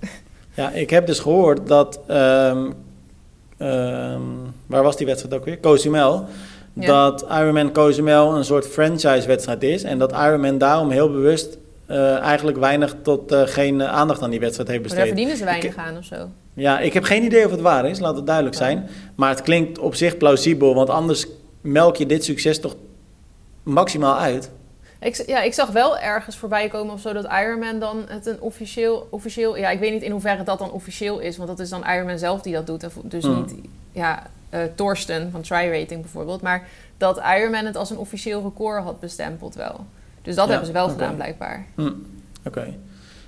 [0.54, 2.70] Ja, ik heb dus gehoord dat, ehm,
[3.56, 4.20] ehm,
[4.66, 5.60] waar was die wedstrijd ook weer?
[5.60, 6.24] Cozumel.
[6.72, 11.58] Dat Ironman Cozumel een soort franchise-wedstrijd is en dat Ironman daarom heel bewust
[11.90, 14.98] uh, eigenlijk weinig tot uh, geen aandacht aan die wedstrijd heeft besteed.
[14.98, 16.28] Maar daar verdienen ze weinig aan of zo?
[16.54, 18.88] Ja, ik heb geen idee of het waar is, laat het duidelijk zijn.
[19.14, 21.26] Maar het klinkt op zich plausibel, want anders
[21.60, 22.76] melk je dit succes toch
[23.62, 24.50] maximaal uit.
[25.00, 28.40] Ik, ja, ik zag wel ergens voorbij komen of zo dat Ironman dan het een
[28.40, 29.56] officieel, officieel...
[29.56, 32.18] Ja, ik weet niet in hoeverre dat dan officieel is, want dat is dan Ironman
[32.18, 32.86] zelf die dat doet.
[33.02, 33.36] Dus hmm.
[33.36, 33.54] niet
[33.92, 36.42] ja, uh, Torsten van Try Rating bijvoorbeeld.
[36.42, 39.86] Maar dat Ironman het als een officieel record had bestempeld wel.
[40.22, 41.66] Dus dat hebben ze wel gedaan blijkbaar.
[41.74, 42.06] Hmm.
[42.44, 42.74] Oké.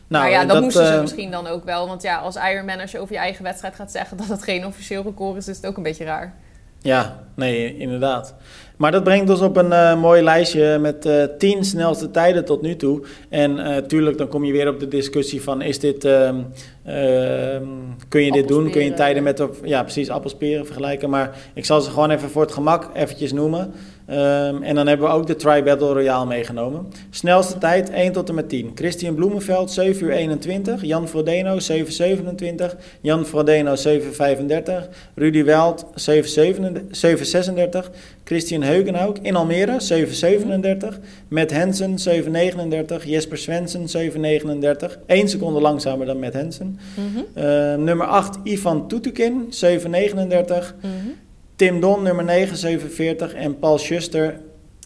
[0.08, 1.86] Nou, maar ja, dat, moesten ze eh, misschien dan ook wel.
[1.86, 4.66] Want ja, als Ironman, als je over je eigen wedstrijd gaat zeggen dat het geen
[4.66, 6.34] officieel record is, is het ook een beetje raar.
[6.78, 8.34] Ja, nee, inderdaad.
[8.76, 12.62] Maar dat brengt ons op een uh, mooi lijstje met uh, tien snelste tijden tot
[12.62, 13.02] nu toe.
[13.28, 16.40] En natuurlijk, dan kom je weer op de discussie van, is dit, ehm,
[16.84, 17.66] ehm,
[18.08, 18.70] kun je dit doen?
[18.70, 21.10] Kun je tijden met, ja precies, appelsperen vergelijken.
[21.10, 23.72] Maar ik zal ze gewoon even voor het gemak eventjes noemen.
[24.10, 26.86] Um, en dan hebben we ook de Tri Battle Royale meegenomen.
[27.10, 28.70] Snelste tijd 1 tot en met 10.
[28.74, 30.82] Christian Bloemenveld 7 uur 21.
[30.82, 32.76] Jan Frodeno 7 27.
[33.00, 34.88] Jan Frodeno 7 35.
[35.14, 37.90] Rudy Weld 7 36.
[38.24, 40.98] Christian Heugenhoek in Almere 7 37.
[41.28, 43.04] Matt Hansen 7 39.
[43.04, 44.98] Jesper Swensen 7 39.
[45.06, 46.78] 1 seconde langzamer dan Matt Hansen.
[46.94, 47.38] Mm -hmm.
[47.38, 50.74] uh, nummer 8 Ivan Tutukin 7 39.
[50.82, 51.23] Mm -hmm.
[51.64, 53.34] Tim Don, nummer 9, 47.
[53.34, 54.40] En Paul Schuster,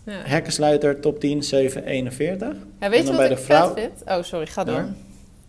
[0.05, 0.12] ja.
[0.12, 2.57] hekkensluiter, top 10, 741.
[2.81, 3.75] Ja, weet je wat bij ik vrouw...
[3.75, 4.19] vet vind?
[4.19, 4.75] Oh, sorry, ga door.
[4.75, 4.88] Ja.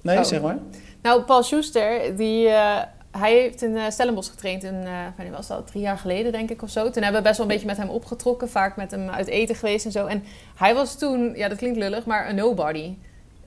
[0.02, 0.24] Nee, oh.
[0.24, 0.58] zeg maar.
[1.02, 2.78] Nou, Paul Schuster, die, uh,
[3.12, 4.64] hij heeft in uh, Stellenbosch getraind.
[4.64, 5.68] In, uh, wanneer was dat?
[5.68, 6.90] Drie jaar geleden, denk ik, of zo.
[6.90, 8.50] Toen hebben we best wel een beetje met hem opgetrokken.
[8.50, 10.06] Vaak met hem uit eten geweest en zo.
[10.06, 10.24] En
[10.56, 12.94] hij was toen, ja, dat klinkt lullig, maar een nobody.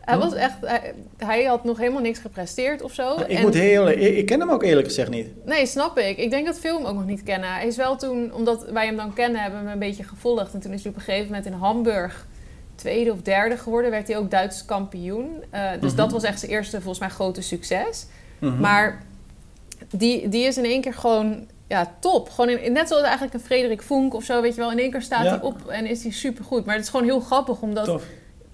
[0.04, 0.54] Hij, was echt,
[1.16, 3.16] hij, had nog helemaal niks gepresteerd of zo.
[3.26, 5.28] ik moet heel ik, ik, ken hem ook eerlijk gezegd niet.
[5.46, 6.18] Nee, snap ik.
[6.18, 7.52] Ik denk dat veel hem ook nog niet kennen.
[7.52, 10.54] Hij is wel toen, omdat wij hem dan kennen, hebben we hem een beetje gevolgd.
[10.54, 12.26] En toen is hij op een gegeven moment in Hamburg
[12.74, 13.90] tweede of derde geworden.
[13.90, 15.26] Werd hij ook Duits kampioen.
[15.26, 15.96] Uh, dus mm-hmm.
[15.96, 18.06] dat was echt zijn eerste, volgens mij, grote succes.
[18.38, 18.60] Mm-hmm.
[18.60, 19.02] Maar
[19.90, 22.30] die, die is in één keer gewoon ja, top.
[22.30, 24.70] Gewoon in, net zoals eigenlijk een Frederik Vonk of zo, weet je wel.
[24.70, 25.30] In één keer staat ja.
[25.30, 26.64] hij op en is hij supergoed.
[26.64, 27.84] Maar het is gewoon heel grappig, omdat...
[27.84, 28.04] Tof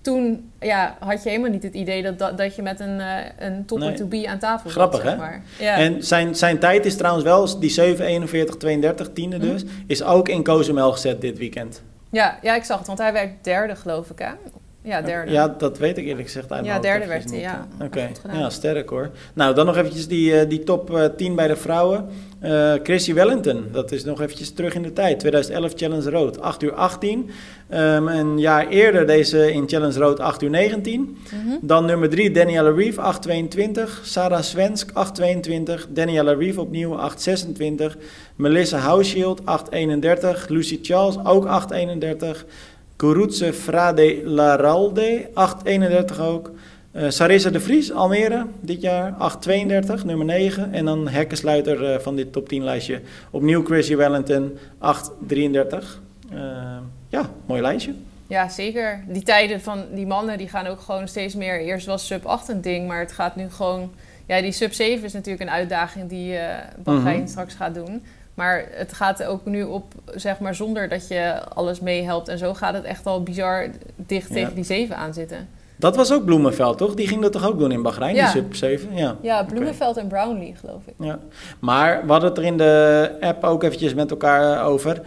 [0.08, 3.16] toen ja, had je helemaal niet het idee dat, dat, dat je met een, uh,
[3.38, 5.42] een topper to be aan tafel Grappig, zat, zeg maar.
[5.56, 5.64] hè?
[5.64, 5.76] Ja.
[5.76, 9.70] En zijn, zijn tijd is trouwens wel, die 7, 41, 32, tiende dus, mm.
[9.86, 11.82] is ook in Cozumel gezet dit weekend.
[12.10, 14.30] Ja, ja, ik zag het, want hij werd derde, geloof ik, hè?
[14.82, 15.32] Ja, derde.
[15.32, 17.68] Ja, dat weet ik eerlijk gezegd uit Ja, derde werd hij, ja.
[17.74, 18.38] Oké, okay.
[18.38, 19.10] ja, sterk hoor.
[19.34, 22.08] Nou, dan nog eventjes die, uh, die top uh, 10 bij de vrouwen.
[22.42, 25.18] Uh, Chrissy Wellington, dat is nog eventjes terug in de tijd.
[25.18, 27.30] 2011 Challenge Road, 8 uur 18.
[27.70, 31.00] Um, een jaar eerder deze in Challenge Road 8 uur 19.
[31.00, 31.58] Mm -hmm.
[31.62, 34.00] Dan nummer 3 Daniela Reeve 822.
[34.04, 35.86] Sarah Svensk 822.
[35.90, 37.96] Daniela Reeve opnieuw 826.
[38.36, 40.48] Melissa Houshield 831.
[40.48, 42.44] Lucy Charles ook 831.
[42.98, 46.50] Gurutse Frade Laralde 831 ook.
[46.92, 50.72] Uh, Sarissa de Vries, Almere, dit jaar 832, nummer 9.
[50.72, 53.00] En dan hekkensluiter uh, van dit top 10 lijstje.
[53.30, 56.00] Opnieuw Chrissy Wellington, 833.
[56.32, 56.40] Uh,
[57.08, 57.94] ja, mooi lijstje.
[58.26, 59.04] Ja, zeker.
[59.08, 61.60] Die tijden van die mannen die gaan ook gewoon steeds meer.
[61.60, 63.90] Eerst was sub 8 een ding, maar het gaat nu gewoon.
[64.26, 66.40] Ja, die sub 7 is natuurlijk een uitdaging die uh,
[66.82, 67.28] Bahrein mm -hmm.
[67.28, 68.02] straks gaat doen.
[68.38, 72.28] Maar het gaat ook nu op, zeg maar, zonder dat je alles meehelpt.
[72.28, 75.48] En zo gaat het echt al bizar dicht tegen die 7 aan zitten.
[75.76, 76.94] Dat was ook Bloemenveld, toch?
[76.94, 78.32] Die ging dat toch ook doen in Bahrein, ja.
[78.32, 78.96] die sub 7?
[78.96, 80.02] Ja, ja Bloemenveld okay.
[80.02, 80.94] en Brownlee, geloof ik.
[80.98, 81.18] Ja.
[81.58, 85.00] Maar we hadden het er in de app ook eventjes met elkaar over.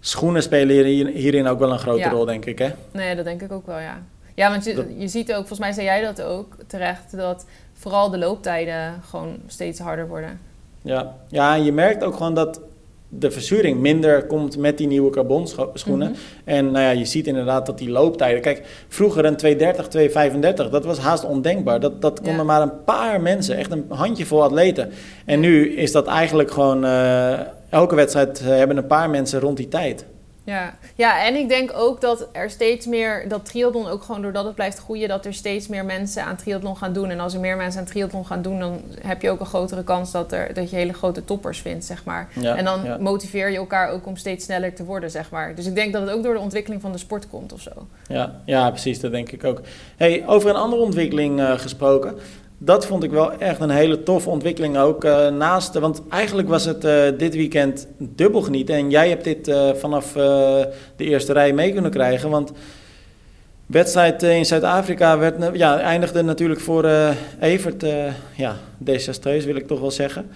[0.00, 2.10] Schoenen spelen hierin ook wel een grote ja.
[2.10, 2.70] rol, denk ik, hè?
[2.90, 4.02] Nee, dat denk ik ook wel, ja.
[4.34, 4.84] Ja, want je, dat...
[4.96, 9.36] je ziet ook, volgens mij zei jij dat ook terecht, dat vooral de looptijden gewoon
[9.46, 10.40] steeds harder worden.
[10.82, 12.60] Ja, ja en je merkt ook gewoon dat
[13.08, 16.08] de verzuring minder komt met die nieuwe carbonschoenen.
[16.08, 16.54] Mm -hmm.
[16.54, 18.40] En nou ja, je ziet inderdaad dat die looptijden...
[18.40, 21.80] Kijk, vroeger een 230, 235, dat was haast ondenkbaar.
[21.80, 22.42] Dat, dat konden ja.
[22.42, 24.90] maar een paar mensen, echt een handjevol atleten.
[25.24, 26.84] En nu is dat eigenlijk gewoon...
[26.84, 30.06] Uh, elke wedstrijd hebben een paar mensen rond die tijd.
[30.48, 30.74] Ja.
[30.94, 34.54] ja, en ik denk ook dat er steeds meer, dat triathlon ook gewoon doordat het
[34.54, 37.10] blijft groeien, dat er steeds meer mensen aan triathlon gaan doen.
[37.10, 39.84] En als er meer mensen aan triathlon gaan doen, dan heb je ook een grotere
[39.84, 42.28] kans dat, er, dat je hele grote toppers vindt, zeg maar.
[42.40, 42.96] Ja, en dan ja.
[43.00, 45.54] motiveer je elkaar ook om steeds sneller te worden, zeg maar.
[45.54, 47.70] Dus ik denk dat het ook door de ontwikkeling van de sport komt of zo.
[48.06, 49.60] Ja, ja precies, dat denk ik ook.
[49.96, 52.18] Hey, over een andere ontwikkeling uh, gesproken
[52.58, 55.04] dat vond ik wel echt een hele toffe ontwikkeling ook.
[55.04, 58.74] Uh, naast, want eigenlijk was het uh, dit weekend dubbel genieten.
[58.74, 62.30] En jij hebt dit uh, vanaf de eerste rij mee kunnen krijgen.
[62.30, 62.52] Want
[63.66, 66.90] wedstrijd in Zuid-Afrika werd, ja, eindigde natuurlijk voor
[67.40, 67.84] Evert,
[68.36, 70.30] ja, desastreus wil ik toch wel zeggen.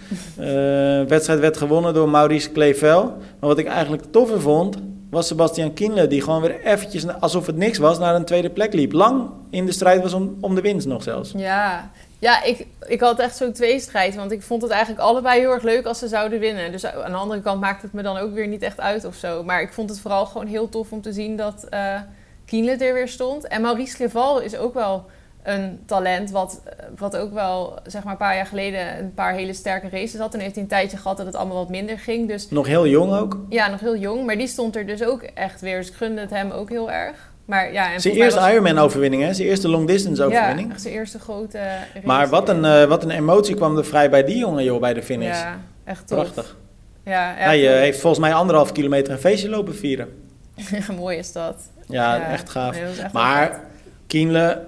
[1.15, 3.03] wedstrijd werd gewonnen door Maurice Klevel.
[3.39, 4.77] Maar wat ik eigenlijk toffer vond,
[5.11, 8.73] was Sebastian Kienle, die gewoon weer eventjes, alsof het niks was, naar een tweede plek
[8.73, 8.93] liep.
[8.93, 11.33] Lang in de strijd was om, om de winst nog zelfs.
[11.37, 11.91] Ja,
[12.23, 14.15] ja, ik, ik had echt zo'n tweestrijd.
[14.15, 16.73] Want ik vond het eigenlijk allebei heel erg leuk als ze zouden winnen.
[16.73, 19.15] Dus aan de andere kant maakt het me dan ook weer niet echt uit of
[19.15, 19.45] zo.
[19.45, 22.01] Maar ik vond het vooral gewoon heel tof om te zien dat uh,
[22.45, 23.47] Kienle er weer stond.
[23.47, 25.05] En Maurice Cleval is ook wel
[25.43, 26.63] een talent wat,
[26.97, 30.35] wat ook wel zeg maar een paar jaar geleden een paar hele sterke races had.
[30.35, 32.29] En heeft hij een tijdje gehad dat het allemaal wat minder ging.
[32.29, 33.39] Dus, nog heel jong ook?
[33.49, 34.27] Ja, nog heel jong.
[34.27, 35.79] Maar die stond er dus ook echt weer.
[35.79, 37.32] Dus ik gunde het hem ook heel erg.
[37.45, 38.51] Maar ja, en zijn eerste was...
[38.51, 39.35] Ironman-overwinning, hè?
[39.35, 40.73] Zijn eerste long-distance-overwinning.
[40.73, 42.07] Ja, zijn eerste grote race.
[42.07, 44.95] Maar wat een, uh, wat een emotie kwam er vrij bij die jongen, joh, bij
[44.95, 45.41] de finish.
[45.41, 46.19] Ja, echt tof.
[46.19, 46.57] Prachtig.
[47.05, 50.09] Ja, Hij eh, heeft volgens mij anderhalf kilometer een feestje lopen vieren.
[50.97, 51.57] mooi is dat.
[51.89, 52.75] Ja, echt gaaf.
[52.75, 53.13] Nee, echt.
[53.13, 53.61] Maar
[54.07, 54.65] Kienle,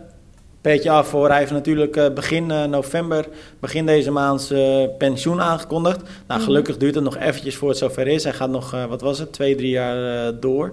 [0.61, 1.29] petje af voor.
[1.29, 3.27] Hij heeft natuurlijk eh, begin eh, november,
[3.61, 6.01] begin deze maand zijn pensioen aangekondigd.
[6.03, 6.43] Nou, Mhm.
[6.43, 8.25] gelukkig duurt het nog eventjes voor het zover is.
[8.25, 10.73] Hij gaat nog, eh, wat was het, twee, drie jaar eh, door.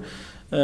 [0.51, 0.59] Eh,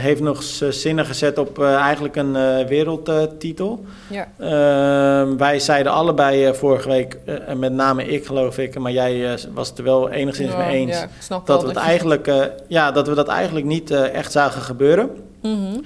[0.00, 3.84] heeft nog zinnen gezet op eh, eigenlijk een eh, wereldtitel.
[4.06, 4.28] Ja.
[4.38, 9.68] Ehm, wij zeiden allebei vorige week, en met name ik geloof ik, maar jij was
[9.68, 12.30] het er wel enigszins Ja, mee eens, Ja, dat, we je- eigenlijk,
[12.68, 15.10] ja, dat we dat eigenlijk niet echt zagen gebeuren.
[15.42, 15.78] Mhm.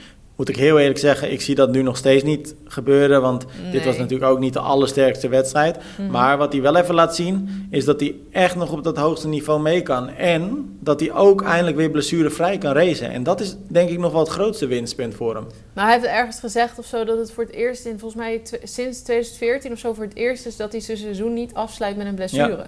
[0.42, 3.20] Moet ik heel eerlijk zeggen, ik zie dat nu nog steeds niet gebeuren.
[3.20, 5.78] Want dit was natuurlijk ook niet de allersterkste wedstrijd.
[5.98, 6.11] Mhm.
[6.11, 9.28] Maar wat hij wel even laat zien, is dat hij echt nog op dat hoogste
[9.28, 10.09] niveau mee kan.
[10.09, 13.11] En dat hij ook eindelijk weer blessurevrij kan racen.
[13.11, 15.46] En dat is denk ik nog wel het grootste winstpunt voor hem.
[15.72, 18.42] Maar hij heeft ergens gezegd of zo dat het voor het eerst in, volgens mij
[18.62, 22.07] sinds 2014 of zo, voor het eerst is dat hij zijn seizoen niet afsluit met
[22.07, 22.66] een blessure.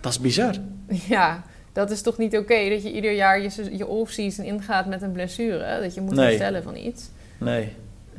[0.00, 0.54] Dat is bizar.
[1.08, 5.02] Ja, dat is toch niet oké dat je ieder jaar je, je off-season ingaat met
[5.02, 5.80] een blessure.
[5.82, 6.26] Dat je moet Nee.
[6.26, 7.08] herstellen van iets.
[7.38, 7.72] Nee.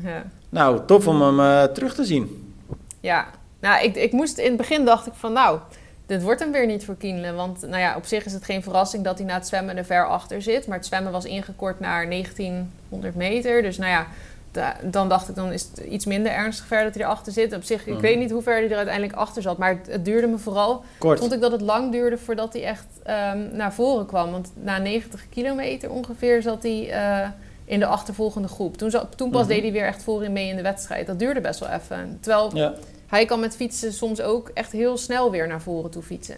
[0.03, 0.23] Ja.
[0.49, 2.53] Nou, tof om hem eh, terug te zien.
[2.99, 3.27] Ja,
[3.59, 5.59] nou, ik, ik moest in het begin dacht ik van nou,
[6.05, 7.33] dit wordt hem weer niet voor Kienle.
[7.33, 9.85] Want nou ja, op zich is het geen verrassing dat hij na het zwemmen er
[9.85, 10.67] ver achter zit.
[10.67, 13.61] Maar het zwemmen was ingekort naar 1900 meter.
[13.61, 14.07] Dus nou ja,
[14.51, 17.53] da- dan dacht ik dan is het iets minder ernstig ver dat hij erachter zit.
[17.55, 18.01] Op zich, ik Mhm.
[18.01, 19.57] weet niet hoe ver hij er uiteindelijk achter zat.
[19.57, 21.19] Maar het, het duurde me vooral, Kort.
[21.19, 24.31] vond ik dat het lang duurde voordat hij echt ehm, naar voren kwam.
[24.31, 27.27] Want na 90 kilometer ongeveer zat hij eh,
[27.65, 28.77] in de achtervolgende groep.
[28.77, 29.49] Toen, toen pas Mhm.
[29.49, 31.07] deed hij weer echt voorin mee in de wedstrijd.
[31.07, 32.17] Dat duurde best wel even.
[32.21, 32.73] Terwijl Ja.
[33.07, 36.35] hij kan met fietsen soms ook echt heel snel weer naar voren toe fietsen.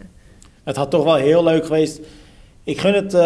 [0.63, 1.99] Het had toch wel heel leuk geweest.
[2.63, 3.21] Ik gun het eh,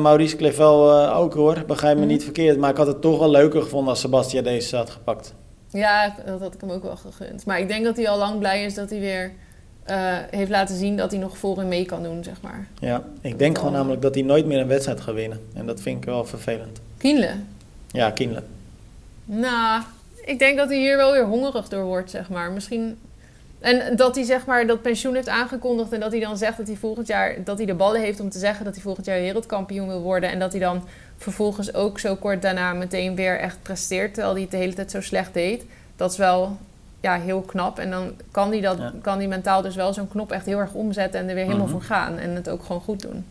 [0.00, 2.10] Maurice Clevel eh, ook hoor, begrijp me Mhm.
[2.10, 2.58] niet verkeerd.
[2.58, 5.34] Maar ik had het toch wel leuker gevonden als Sebastian deze had gepakt.
[5.70, 7.46] Ja, dat had ik hem ook wel gegund.
[7.46, 9.32] Maar ik denk dat hij al lang blij is dat hij weer
[9.84, 9.96] eh,
[10.30, 12.68] heeft laten zien dat hij nog voorin mee kan doen, zeg maar.
[12.80, 15.40] Ja, ik denk gewoon namelijk dat hij nooit meer een wedstrijd gaat winnen.
[15.54, 16.80] En dat vind ik wel vervelend.
[16.98, 17.30] Kienle?
[17.90, 18.42] Ja, Kienle.
[19.24, 19.82] Nou,
[20.24, 22.50] ik denk dat hij hier wel weer hongerig door wordt, zeg maar.
[22.52, 22.98] Misschien...
[23.64, 26.66] En dat hij zeg maar dat pensioen heeft aangekondigd en dat hij dan zegt dat
[26.66, 29.20] hij volgend jaar dat hij de ballen heeft om te zeggen dat hij volgend jaar
[29.20, 30.82] wereldkampioen wil worden en dat hij dan
[31.16, 34.90] vervolgens ook zo kort daarna meteen weer echt presteert terwijl hij het de hele tijd
[34.90, 35.64] zo slecht deed.
[35.96, 36.56] Dat is wel
[37.00, 38.92] ja, heel knap en dan kan hij dat Ja.
[39.02, 41.66] kan hij mentaal dus wel zo'n knop echt heel erg omzetten en er weer helemaal
[41.66, 41.72] Mhm.
[41.74, 43.26] voor gaan en het ook gewoon goed doen.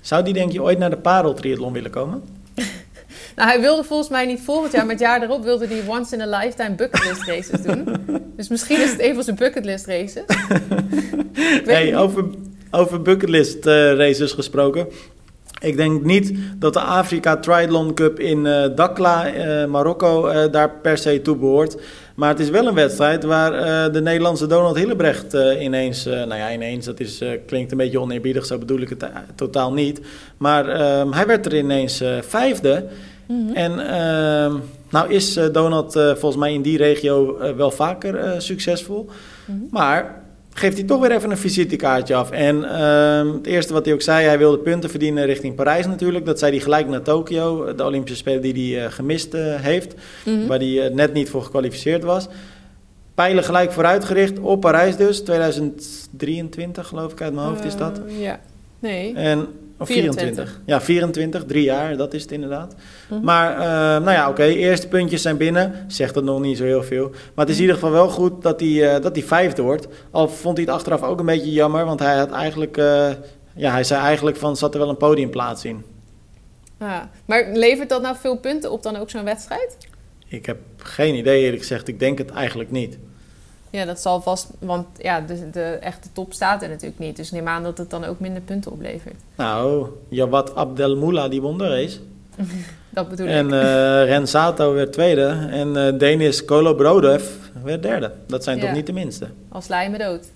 [0.00, 2.22] Zou die denk je ooit naar de pareltriathlon willen komen?
[3.34, 6.14] Nou, hij wilde volgens mij niet volgend jaar, maar het jaar erop wilde hij once
[6.14, 7.88] in a lifetime bucketlist races doen.
[8.36, 10.22] Dus misschien is het een van zijn bucketlist races.
[11.64, 12.24] Hey, over,
[12.70, 14.86] over bucketlist eh, races gesproken.
[15.60, 20.98] Ik denk niet dat de Afrika Triathlon Cup in eh Dakla, eh, Marokko, daar per
[20.98, 21.76] se toe behoort.
[22.14, 23.52] Maar het is wel een wedstrijd waar
[23.92, 26.04] de Nederlandse Donald Hillebrecht ineens...
[26.04, 30.00] nou ja, ineens, dat is, klinkt een beetje oneerbiedig, zo bedoel ik het totaal niet.
[30.36, 32.22] Maar ehm, hij werd er ineens eh,
[33.26, 33.52] Mhm.
[33.54, 34.56] En ehm,
[34.90, 39.08] nou is eh, Donald eh, volgens mij in die regio eh, wel vaker succesvol.
[39.44, 39.58] Mhm.
[39.70, 42.30] Maar geeft hij toch weer even een visitekaartje af.
[42.30, 46.26] En ehm, het eerste wat hij ook zei, hij wilde punten verdienen richting Parijs natuurlijk.
[46.26, 49.94] Dat zei hij gelijk naar Tokio, de Olympische Spelen die hij gemist heeft.
[50.24, 50.46] Mhm.
[50.46, 52.28] Waar hij net niet voor gekwalificeerd was.
[53.14, 55.20] Pijlen gelijk vooruitgericht op Parijs dus.
[55.20, 58.00] 2023 geloof ik uit mijn hoofd is dat.
[58.18, 58.40] Ja.
[58.78, 59.14] Nee.
[59.14, 60.34] En, of 24.
[60.46, 60.60] 24.
[60.66, 62.74] Ja, 24, drie jaar, dat is het inderdaad.
[63.08, 63.24] Mhm.
[63.24, 65.84] Maar, eh, nou ja, oké, eerste puntjes zijn binnen.
[65.86, 67.08] Zegt dat nog niet zo heel veel.
[67.10, 69.88] Maar het is in ieder geval wel goed dat hij, eh, dat hij vijfde wordt.
[70.10, 72.76] Al vond hij het achteraf ook een beetje jammer, want hij had eigenlijk...
[72.76, 73.10] eh,
[73.56, 75.84] ja, hij zei eigenlijk van, zat er wel een podiumplaats in.
[76.78, 77.10] Ja.
[77.24, 79.76] Maar levert dat nou veel punten op dan ook zo'n wedstrijd?
[80.28, 82.98] Ik heb geen idee eerlijk gezegd, ik denk het eigenlijk niet.
[83.74, 84.48] Ja, dat zal vast...
[84.58, 87.16] Want ja, de, de echte top staat er natuurlijk niet.
[87.16, 89.14] Dus neem aan dat het dan ook minder punten oplevert.
[89.36, 91.98] Nou, Jawad Abdelmoula die won de race.
[92.90, 93.52] Dat bedoel En ik.
[93.52, 95.46] eh Ren Sato werd tweede.
[95.50, 97.24] En eh Denis Kolobrodev
[97.64, 98.12] werd derde.
[98.26, 98.62] Dat zijn Ja.
[98.64, 99.26] toch niet de minste?
[99.48, 100.26] Al sla je me dood.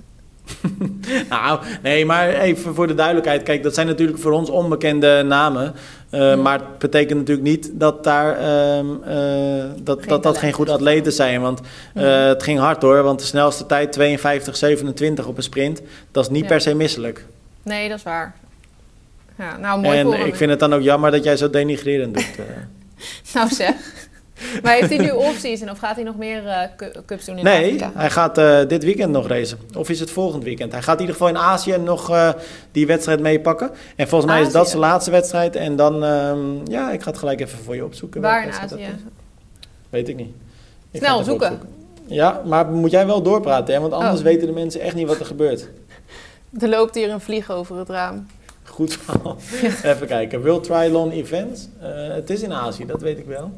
[1.29, 3.43] Nou, nee, maar even voor de duidelijkheid.
[3.43, 5.75] Kijk, dat zijn natuurlijk voor ons onbekende namen.
[6.11, 6.37] Eh.
[6.37, 10.67] Maar het betekent natuurlijk niet dat daar, ehm, eh, dat, dat, dat talent geen goed
[10.67, 10.73] is.
[10.73, 11.41] atleten zijn.
[11.41, 11.61] Want
[11.95, 13.03] eh, het ging hard hoor.
[13.03, 15.83] Want de snelste tijd 52-27 op een sprint.
[16.11, 16.49] Dat is niet Ja.
[16.49, 17.25] per se misselijk.
[17.63, 18.35] Nee, dat is waar.
[19.39, 22.29] Ja, nou, mooi en ik vind het dan ook jammer dat jij zo denigrerend doet.
[23.35, 23.75] Nou zeg.
[24.63, 27.45] Maar heeft hij nu off-season of gaat hij nog meer eh, cu- cups doen in
[27.45, 27.91] Nee, Afrika?
[27.95, 29.59] hij gaat eh, dit weekend nog racen.
[29.77, 30.73] Of is het volgend weekend?
[30.73, 32.29] Hij gaat in ieder geval in Azië nog eh,
[32.73, 33.71] die wedstrijd meepakken.
[33.97, 35.57] En volgens mij is dat zijn laatste wedstrijd.
[35.57, 36.39] En dan, ehm,
[36.71, 38.21] ja, ik ga het gelijk even voor je opzoeken.
[38.21, 38.61] Waar in Azië?
[38.69, 38.87] dat is.
[39.91, 40.31] Weet ik niet.
[40.91, 41.51] Ik Snel ga het even zoeken.
[41.53, 41.77] opzoeken.
[42.07, 43.81] Ja, maar moet jij wel doorpraten, hè?
[43.81, 44.25] want anders Oh.
[44.25, 45.69] weten de mensen echt niet wat er gebeurt.
[46.61, 48.27] Er loopt hier een vlieg over het raam.
[48.65, 49.37] goed verhaal.
[49.95, 50.43] Even kijken.
[50.45, 51.69] World Triathlon Events.
[51.81, 53.53] Eh, het is in Azië, dat weet ik wel.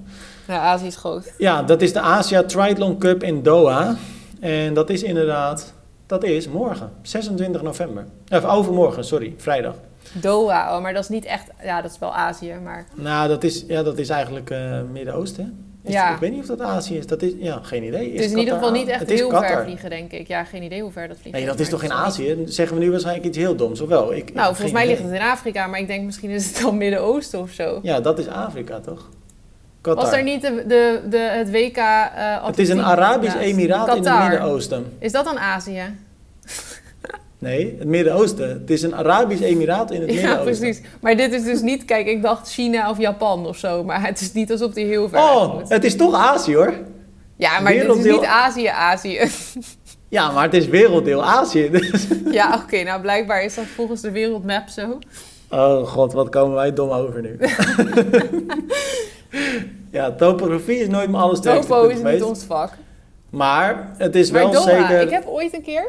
[0.51, 1.33] Ja, Azië is groot.
[1.39, 3.97] Ja, dat is de Asia Triathlon Cup in Doha.
[4.41, 5.75] En dat is inderdaad,
[6.07, 8.07] dat is morgen, 26 november.
[8.29, 9.75] Of overmorgen, sorry, vrijdag.
[10.13, 12.87] Doha, oh, maar dat is niet echt, ja, dat is wel Azië, maar...
[12.95, 15.65] Nou, dat is, ja, dat is eigenlijk uh, Midden-Oosten.
[15.83, 16.15] Ja.
[16.15, 17.07] Ik weet niet of dat Azië is.
[17.07, 18.07] Dat is ja, geen idee.
[18.07, 19.49] Is het is in ieder geval niet echt heel Qatar.
[19.49, 20.29] ver vliegen, denk ik.
[20.29, 21.37] Ja, geen idee hoe ver dat vliegt.
[21.37, 22.37] Nee, dat is toch in Azië?
[22.37, 24.15] Dan zeggen we nu waarschijnlijk iets heel doms, of wel?
[24.15, 26.77] Ik, Nou, volgens mij ligt het in Afrika, maar ik denk misschien is het dan
[26.77, 27.79] Midden-Oosten of zo.
[27.83, 29.09] Ja, dat is Afrika, toch?
[29.81, 30.05] Qatar.
[30.05, 33.89] Was er niet de, de, de, het WK eh het is een Arabisch inderdaad?
[33.89, 34.29] emiraat in het.
[34.29, 34.93] Midden-Oosten.
[34.99, 35.83] Is dat dan Azië?
[37.39, 38.49] Nee, het Midden-Oosten.
[38.49, 40.59] Het is een Arabisch emiraat in het Ja, Midden-Oosten.
[40.59, 40.83] precies.
[41.01, 44.21] Maar dit is dus niet, kijk, ik dacht China of Japan of zo, maar het
[44.21, 46.75] is niet alsof die heel ver Oh, het is toch Azië, hoor.
[47.37, 49.21] Ja, maar dit is werelddeel- niet Azië, Azië.
[50.09, 51.71] Ja, maar het is werelddeel Azië.
[51.71, 54.99] dus- ja, oké, nou blijkbaar is dat volgens de wereldmap zo.
[55.51, 57.37] Oh god, wat komen wij dom over nu.
[59.91, 62.73] ja, topografie is nooit mijn allersterkste Topo is niet ons vak.
[63.31, 65.01] Maar het is Maar wel Doha, zeker...
[65.01, 65.87] ik heb ooit een keer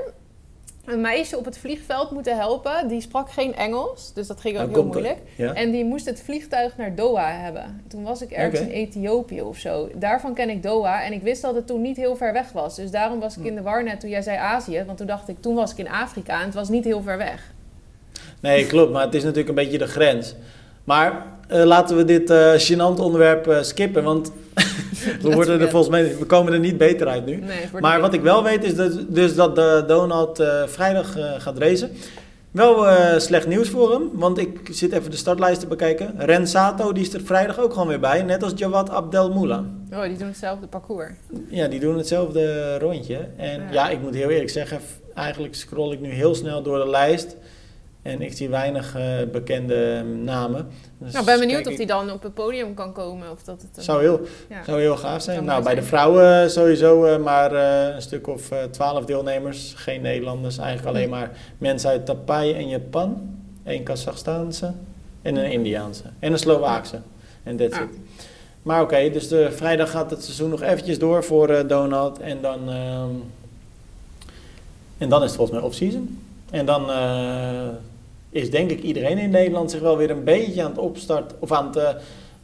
[0.85, 2.87] een meisje op het vliegveld moeten helpen.
[2.87, 5.17] Die sprak geen Engels, dus dat ging ook heel moeilijk.
[5.35, 5.53] Ja?
[5.53, 7.81] En die moest het vliegtuig naar Doha hebben.
[7.87, 9.89] Toen was ik ergens in Ethiopië of zo.
[9.95, 12.75] Daarvan ken ik Doha en ik wist dat het toen niet heel ver weg was.
[12.75, 14.83] Dus daarom was ik in de war net toen jij zei Azië.
[14.85, 17.17] Want toen dacht ik, toen was ik in Afrika en het was niet heel ver
[17.17, 17.53] weg.
[18.39, 20.35] Nee, klopt, maar het is natuurlijk een beetje de grens.
[20.83, 24.31] Maar eh, laten we dit eh gênant onderwerp eh, skippen, want
[25.21, 27.35] we, worden er volgens mij, we komen er niet beter uit nu.
[27.35, 31.91] Nee, Maar wat ik wel weet is dat, dus dat de Donald vrijdag gaat racen.
[32.51, 32.85] Wel
[33.19, 36.13] slecht nieuws voor hem, want ik zit even de startlijst te bekijken.
[36.17, 39.63] Ren Sato die is er vrijdag ook gewoon weer bij, net als Jawad Abdelmoula.
[39.93, 41.09] Oh, die doen hetzelfde parcours.
[41.49, 43.27] Ja, die doen hetzelfde rondje.
[43.37, 43.71] En Ja.
[43.71, 44.79] ja, ik moet heel eerlijk zeggen,
[45.13, 47.35] eigenlijk scroll ik nu heel snel door de lijst.
[48.01, 50.67] En ik zie weinig eh, bekende namen.
[50.97, 53.31] Dus Nou, ben benieuwd of die dan op het podium kan komen.
[53.31, 54.63] Of dat het een- Zou heel, ja.
[54.63, 55.43] zou heel gaaf zijn.
[55.43, 59.73] Nou, bij de vrouwen sowieso eh, maar eh, een stuk of twaalf deelnemers.
[59.75, 61.19] Geen Nederlanders, eigenlijk alleen Nee.
[61.19, 63.35] maar mensen uit Tapai en Japan.
[63.63, 64.73] Eén Kazachstaanse
[65.21, 66.03] en een Indiaanse.
[66.19, 66.99] En een Slovaakse.
[67.43, 67.81] En that's Ah.
[67.81, 67.89] it.
[68.63, 72.19] Maar oké, dus de, vrijdag gaat het seizoen nog eventjes door voor eh, Donald.
[72.19, 73.09] En dan, ehm,
[74.97, 76.23] en dan is het volgens mij off-season.
[76.51, 77.67] En dan eh,
[78.31, 81.51] is denk ik iedereen in Nederland zich wel weer een beetje aan het opstart of
[81.51, 81.89] aan het, eh,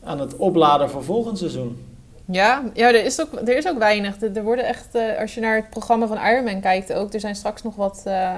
[0.03, 1.85] aan het opladen voor volgend seizoen.
[2.31, 4.21] Ja, ja er, is ook, er is ook weinig.
[4.21, 7.19] Er, er worden echt, eh, als je naar het programma van Ironman kijkt ook, er
[7.19, 8.01] zijn straks nog wat...
[8.05, 8.35] eh,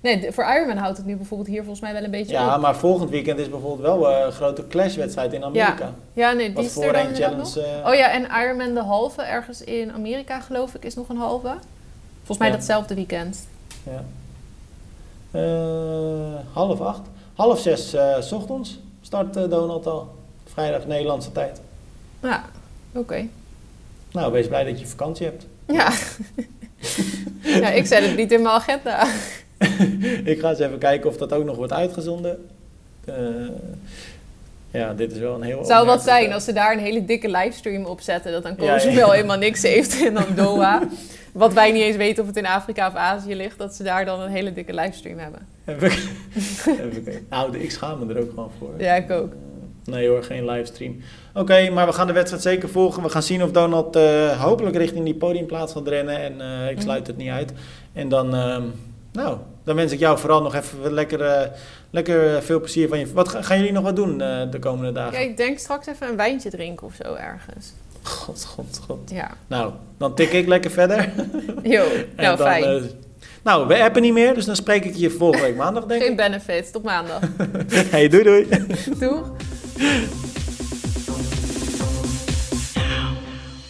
[0.00, 2.60] nee, voor Ironman houdt het nu bijvoorbeeld hier volgens mij wel een beetje Ja, op.
[2.60, 5.92] maar volgend weekend is bijvoorbeeld wel een grote clashwedstrijd in Amerika.
[6.12, 7.60] Ja, nee, die Wat is er voor dan challenge.
[7.86, 11.54] Oh ja, en Ironman de halve ergens in Amerika geloof ik is nog een halve.
[12.18, 12.54] Volgens mij Ja.
[12.54, 13.46] datzelfde weekend.
[13.84, 14.04] ja.
[15.32, 17.00] Eh, half acht.
[17.34, 20.14] Half zes eh, s ochtends start eh, Donald al.
[20.44, 21.60] Vrijdag Nederlandse tijd.
[22.22, 22.44] Ja,
[22.92, 23.26] oké.
[24.12, 25.46] Nou, wees blij dat je vakantie hebt.
[25.66, 25.92] Ja.
[27.60, 29.06] ja, ik zet het niet in mijn agenda.
[30.32, 32.48] ik ga eens even kijken of dat ook nog wordt uitgezonden.
[34.72, 35.58] Ja, dit is wel een heel...
[35.58, 38.32] Het zou wat zijn als ze daar een hele dikke livestream op zetten.
[38.32, 38.94] Dat dan ja.
[38.94, 40.82] wel helemaal niks heeft en dan Doha.
[41.32, 43.58] Wat wij niet eens weten of het in Afrika of Azië ligt.
[43.58, 45.46] Dat ze daar dan een hele dikke livestream hebben.
[45.66, 45.90] Even,
[46.66, 47.26] even kijken.
[47.30, 48.70] Nou, ik schaam me er ook gewoon voor.
[48.78, 49.32] Ja, ik ook.
[49.84, 51.00] Nee hoor, geen livestream.
[51.34, 53.02] Oké, maar we gaan de wedstrijd zeker volgen.
[53.02, 56.18] We gaan zien of Donald eh, hopelijk richting die podiumplaats gaat rennen.
[56.18, 56.82] En eh, ik Mhm.
[56.84, 57.52] sluit het niet uit.
[57.92, 58.62] En dan, ehm,
[59.12, 61.50] nou, dan wens ik jou vooral nog even lekker, eh,
[61.90, 63.12] lekker veel plezier van je.
[63.12, 65.12] Wat ga- gaan jullie nog wat doen eh, de komende dagen?
[65.20, 67.72] Ja, ik denk straks even een wijntje drinken of zo ergens.
[68.02, 69.10] God, god, god.
[69.10, 69.30] Ja.
[69.46, 71.12] Nou, dan tik ik lekker verder.
[71.62, 71.84] Jo,
[72.16, 72.64] nou dan, fijn.
[72.64, 72.82] eh,
[73.42, 76.10] nou, we appen niet meer, dus dan spreek ik je volgende week maandag, denk Geen
[76.10, 76.16] ik.
[76.16, 76.70] benefits.
[76.70, 77.20] Tot maandag.
[77.90, 78.48] Hey, doei doei.
[78.98, 79.30] Doeg.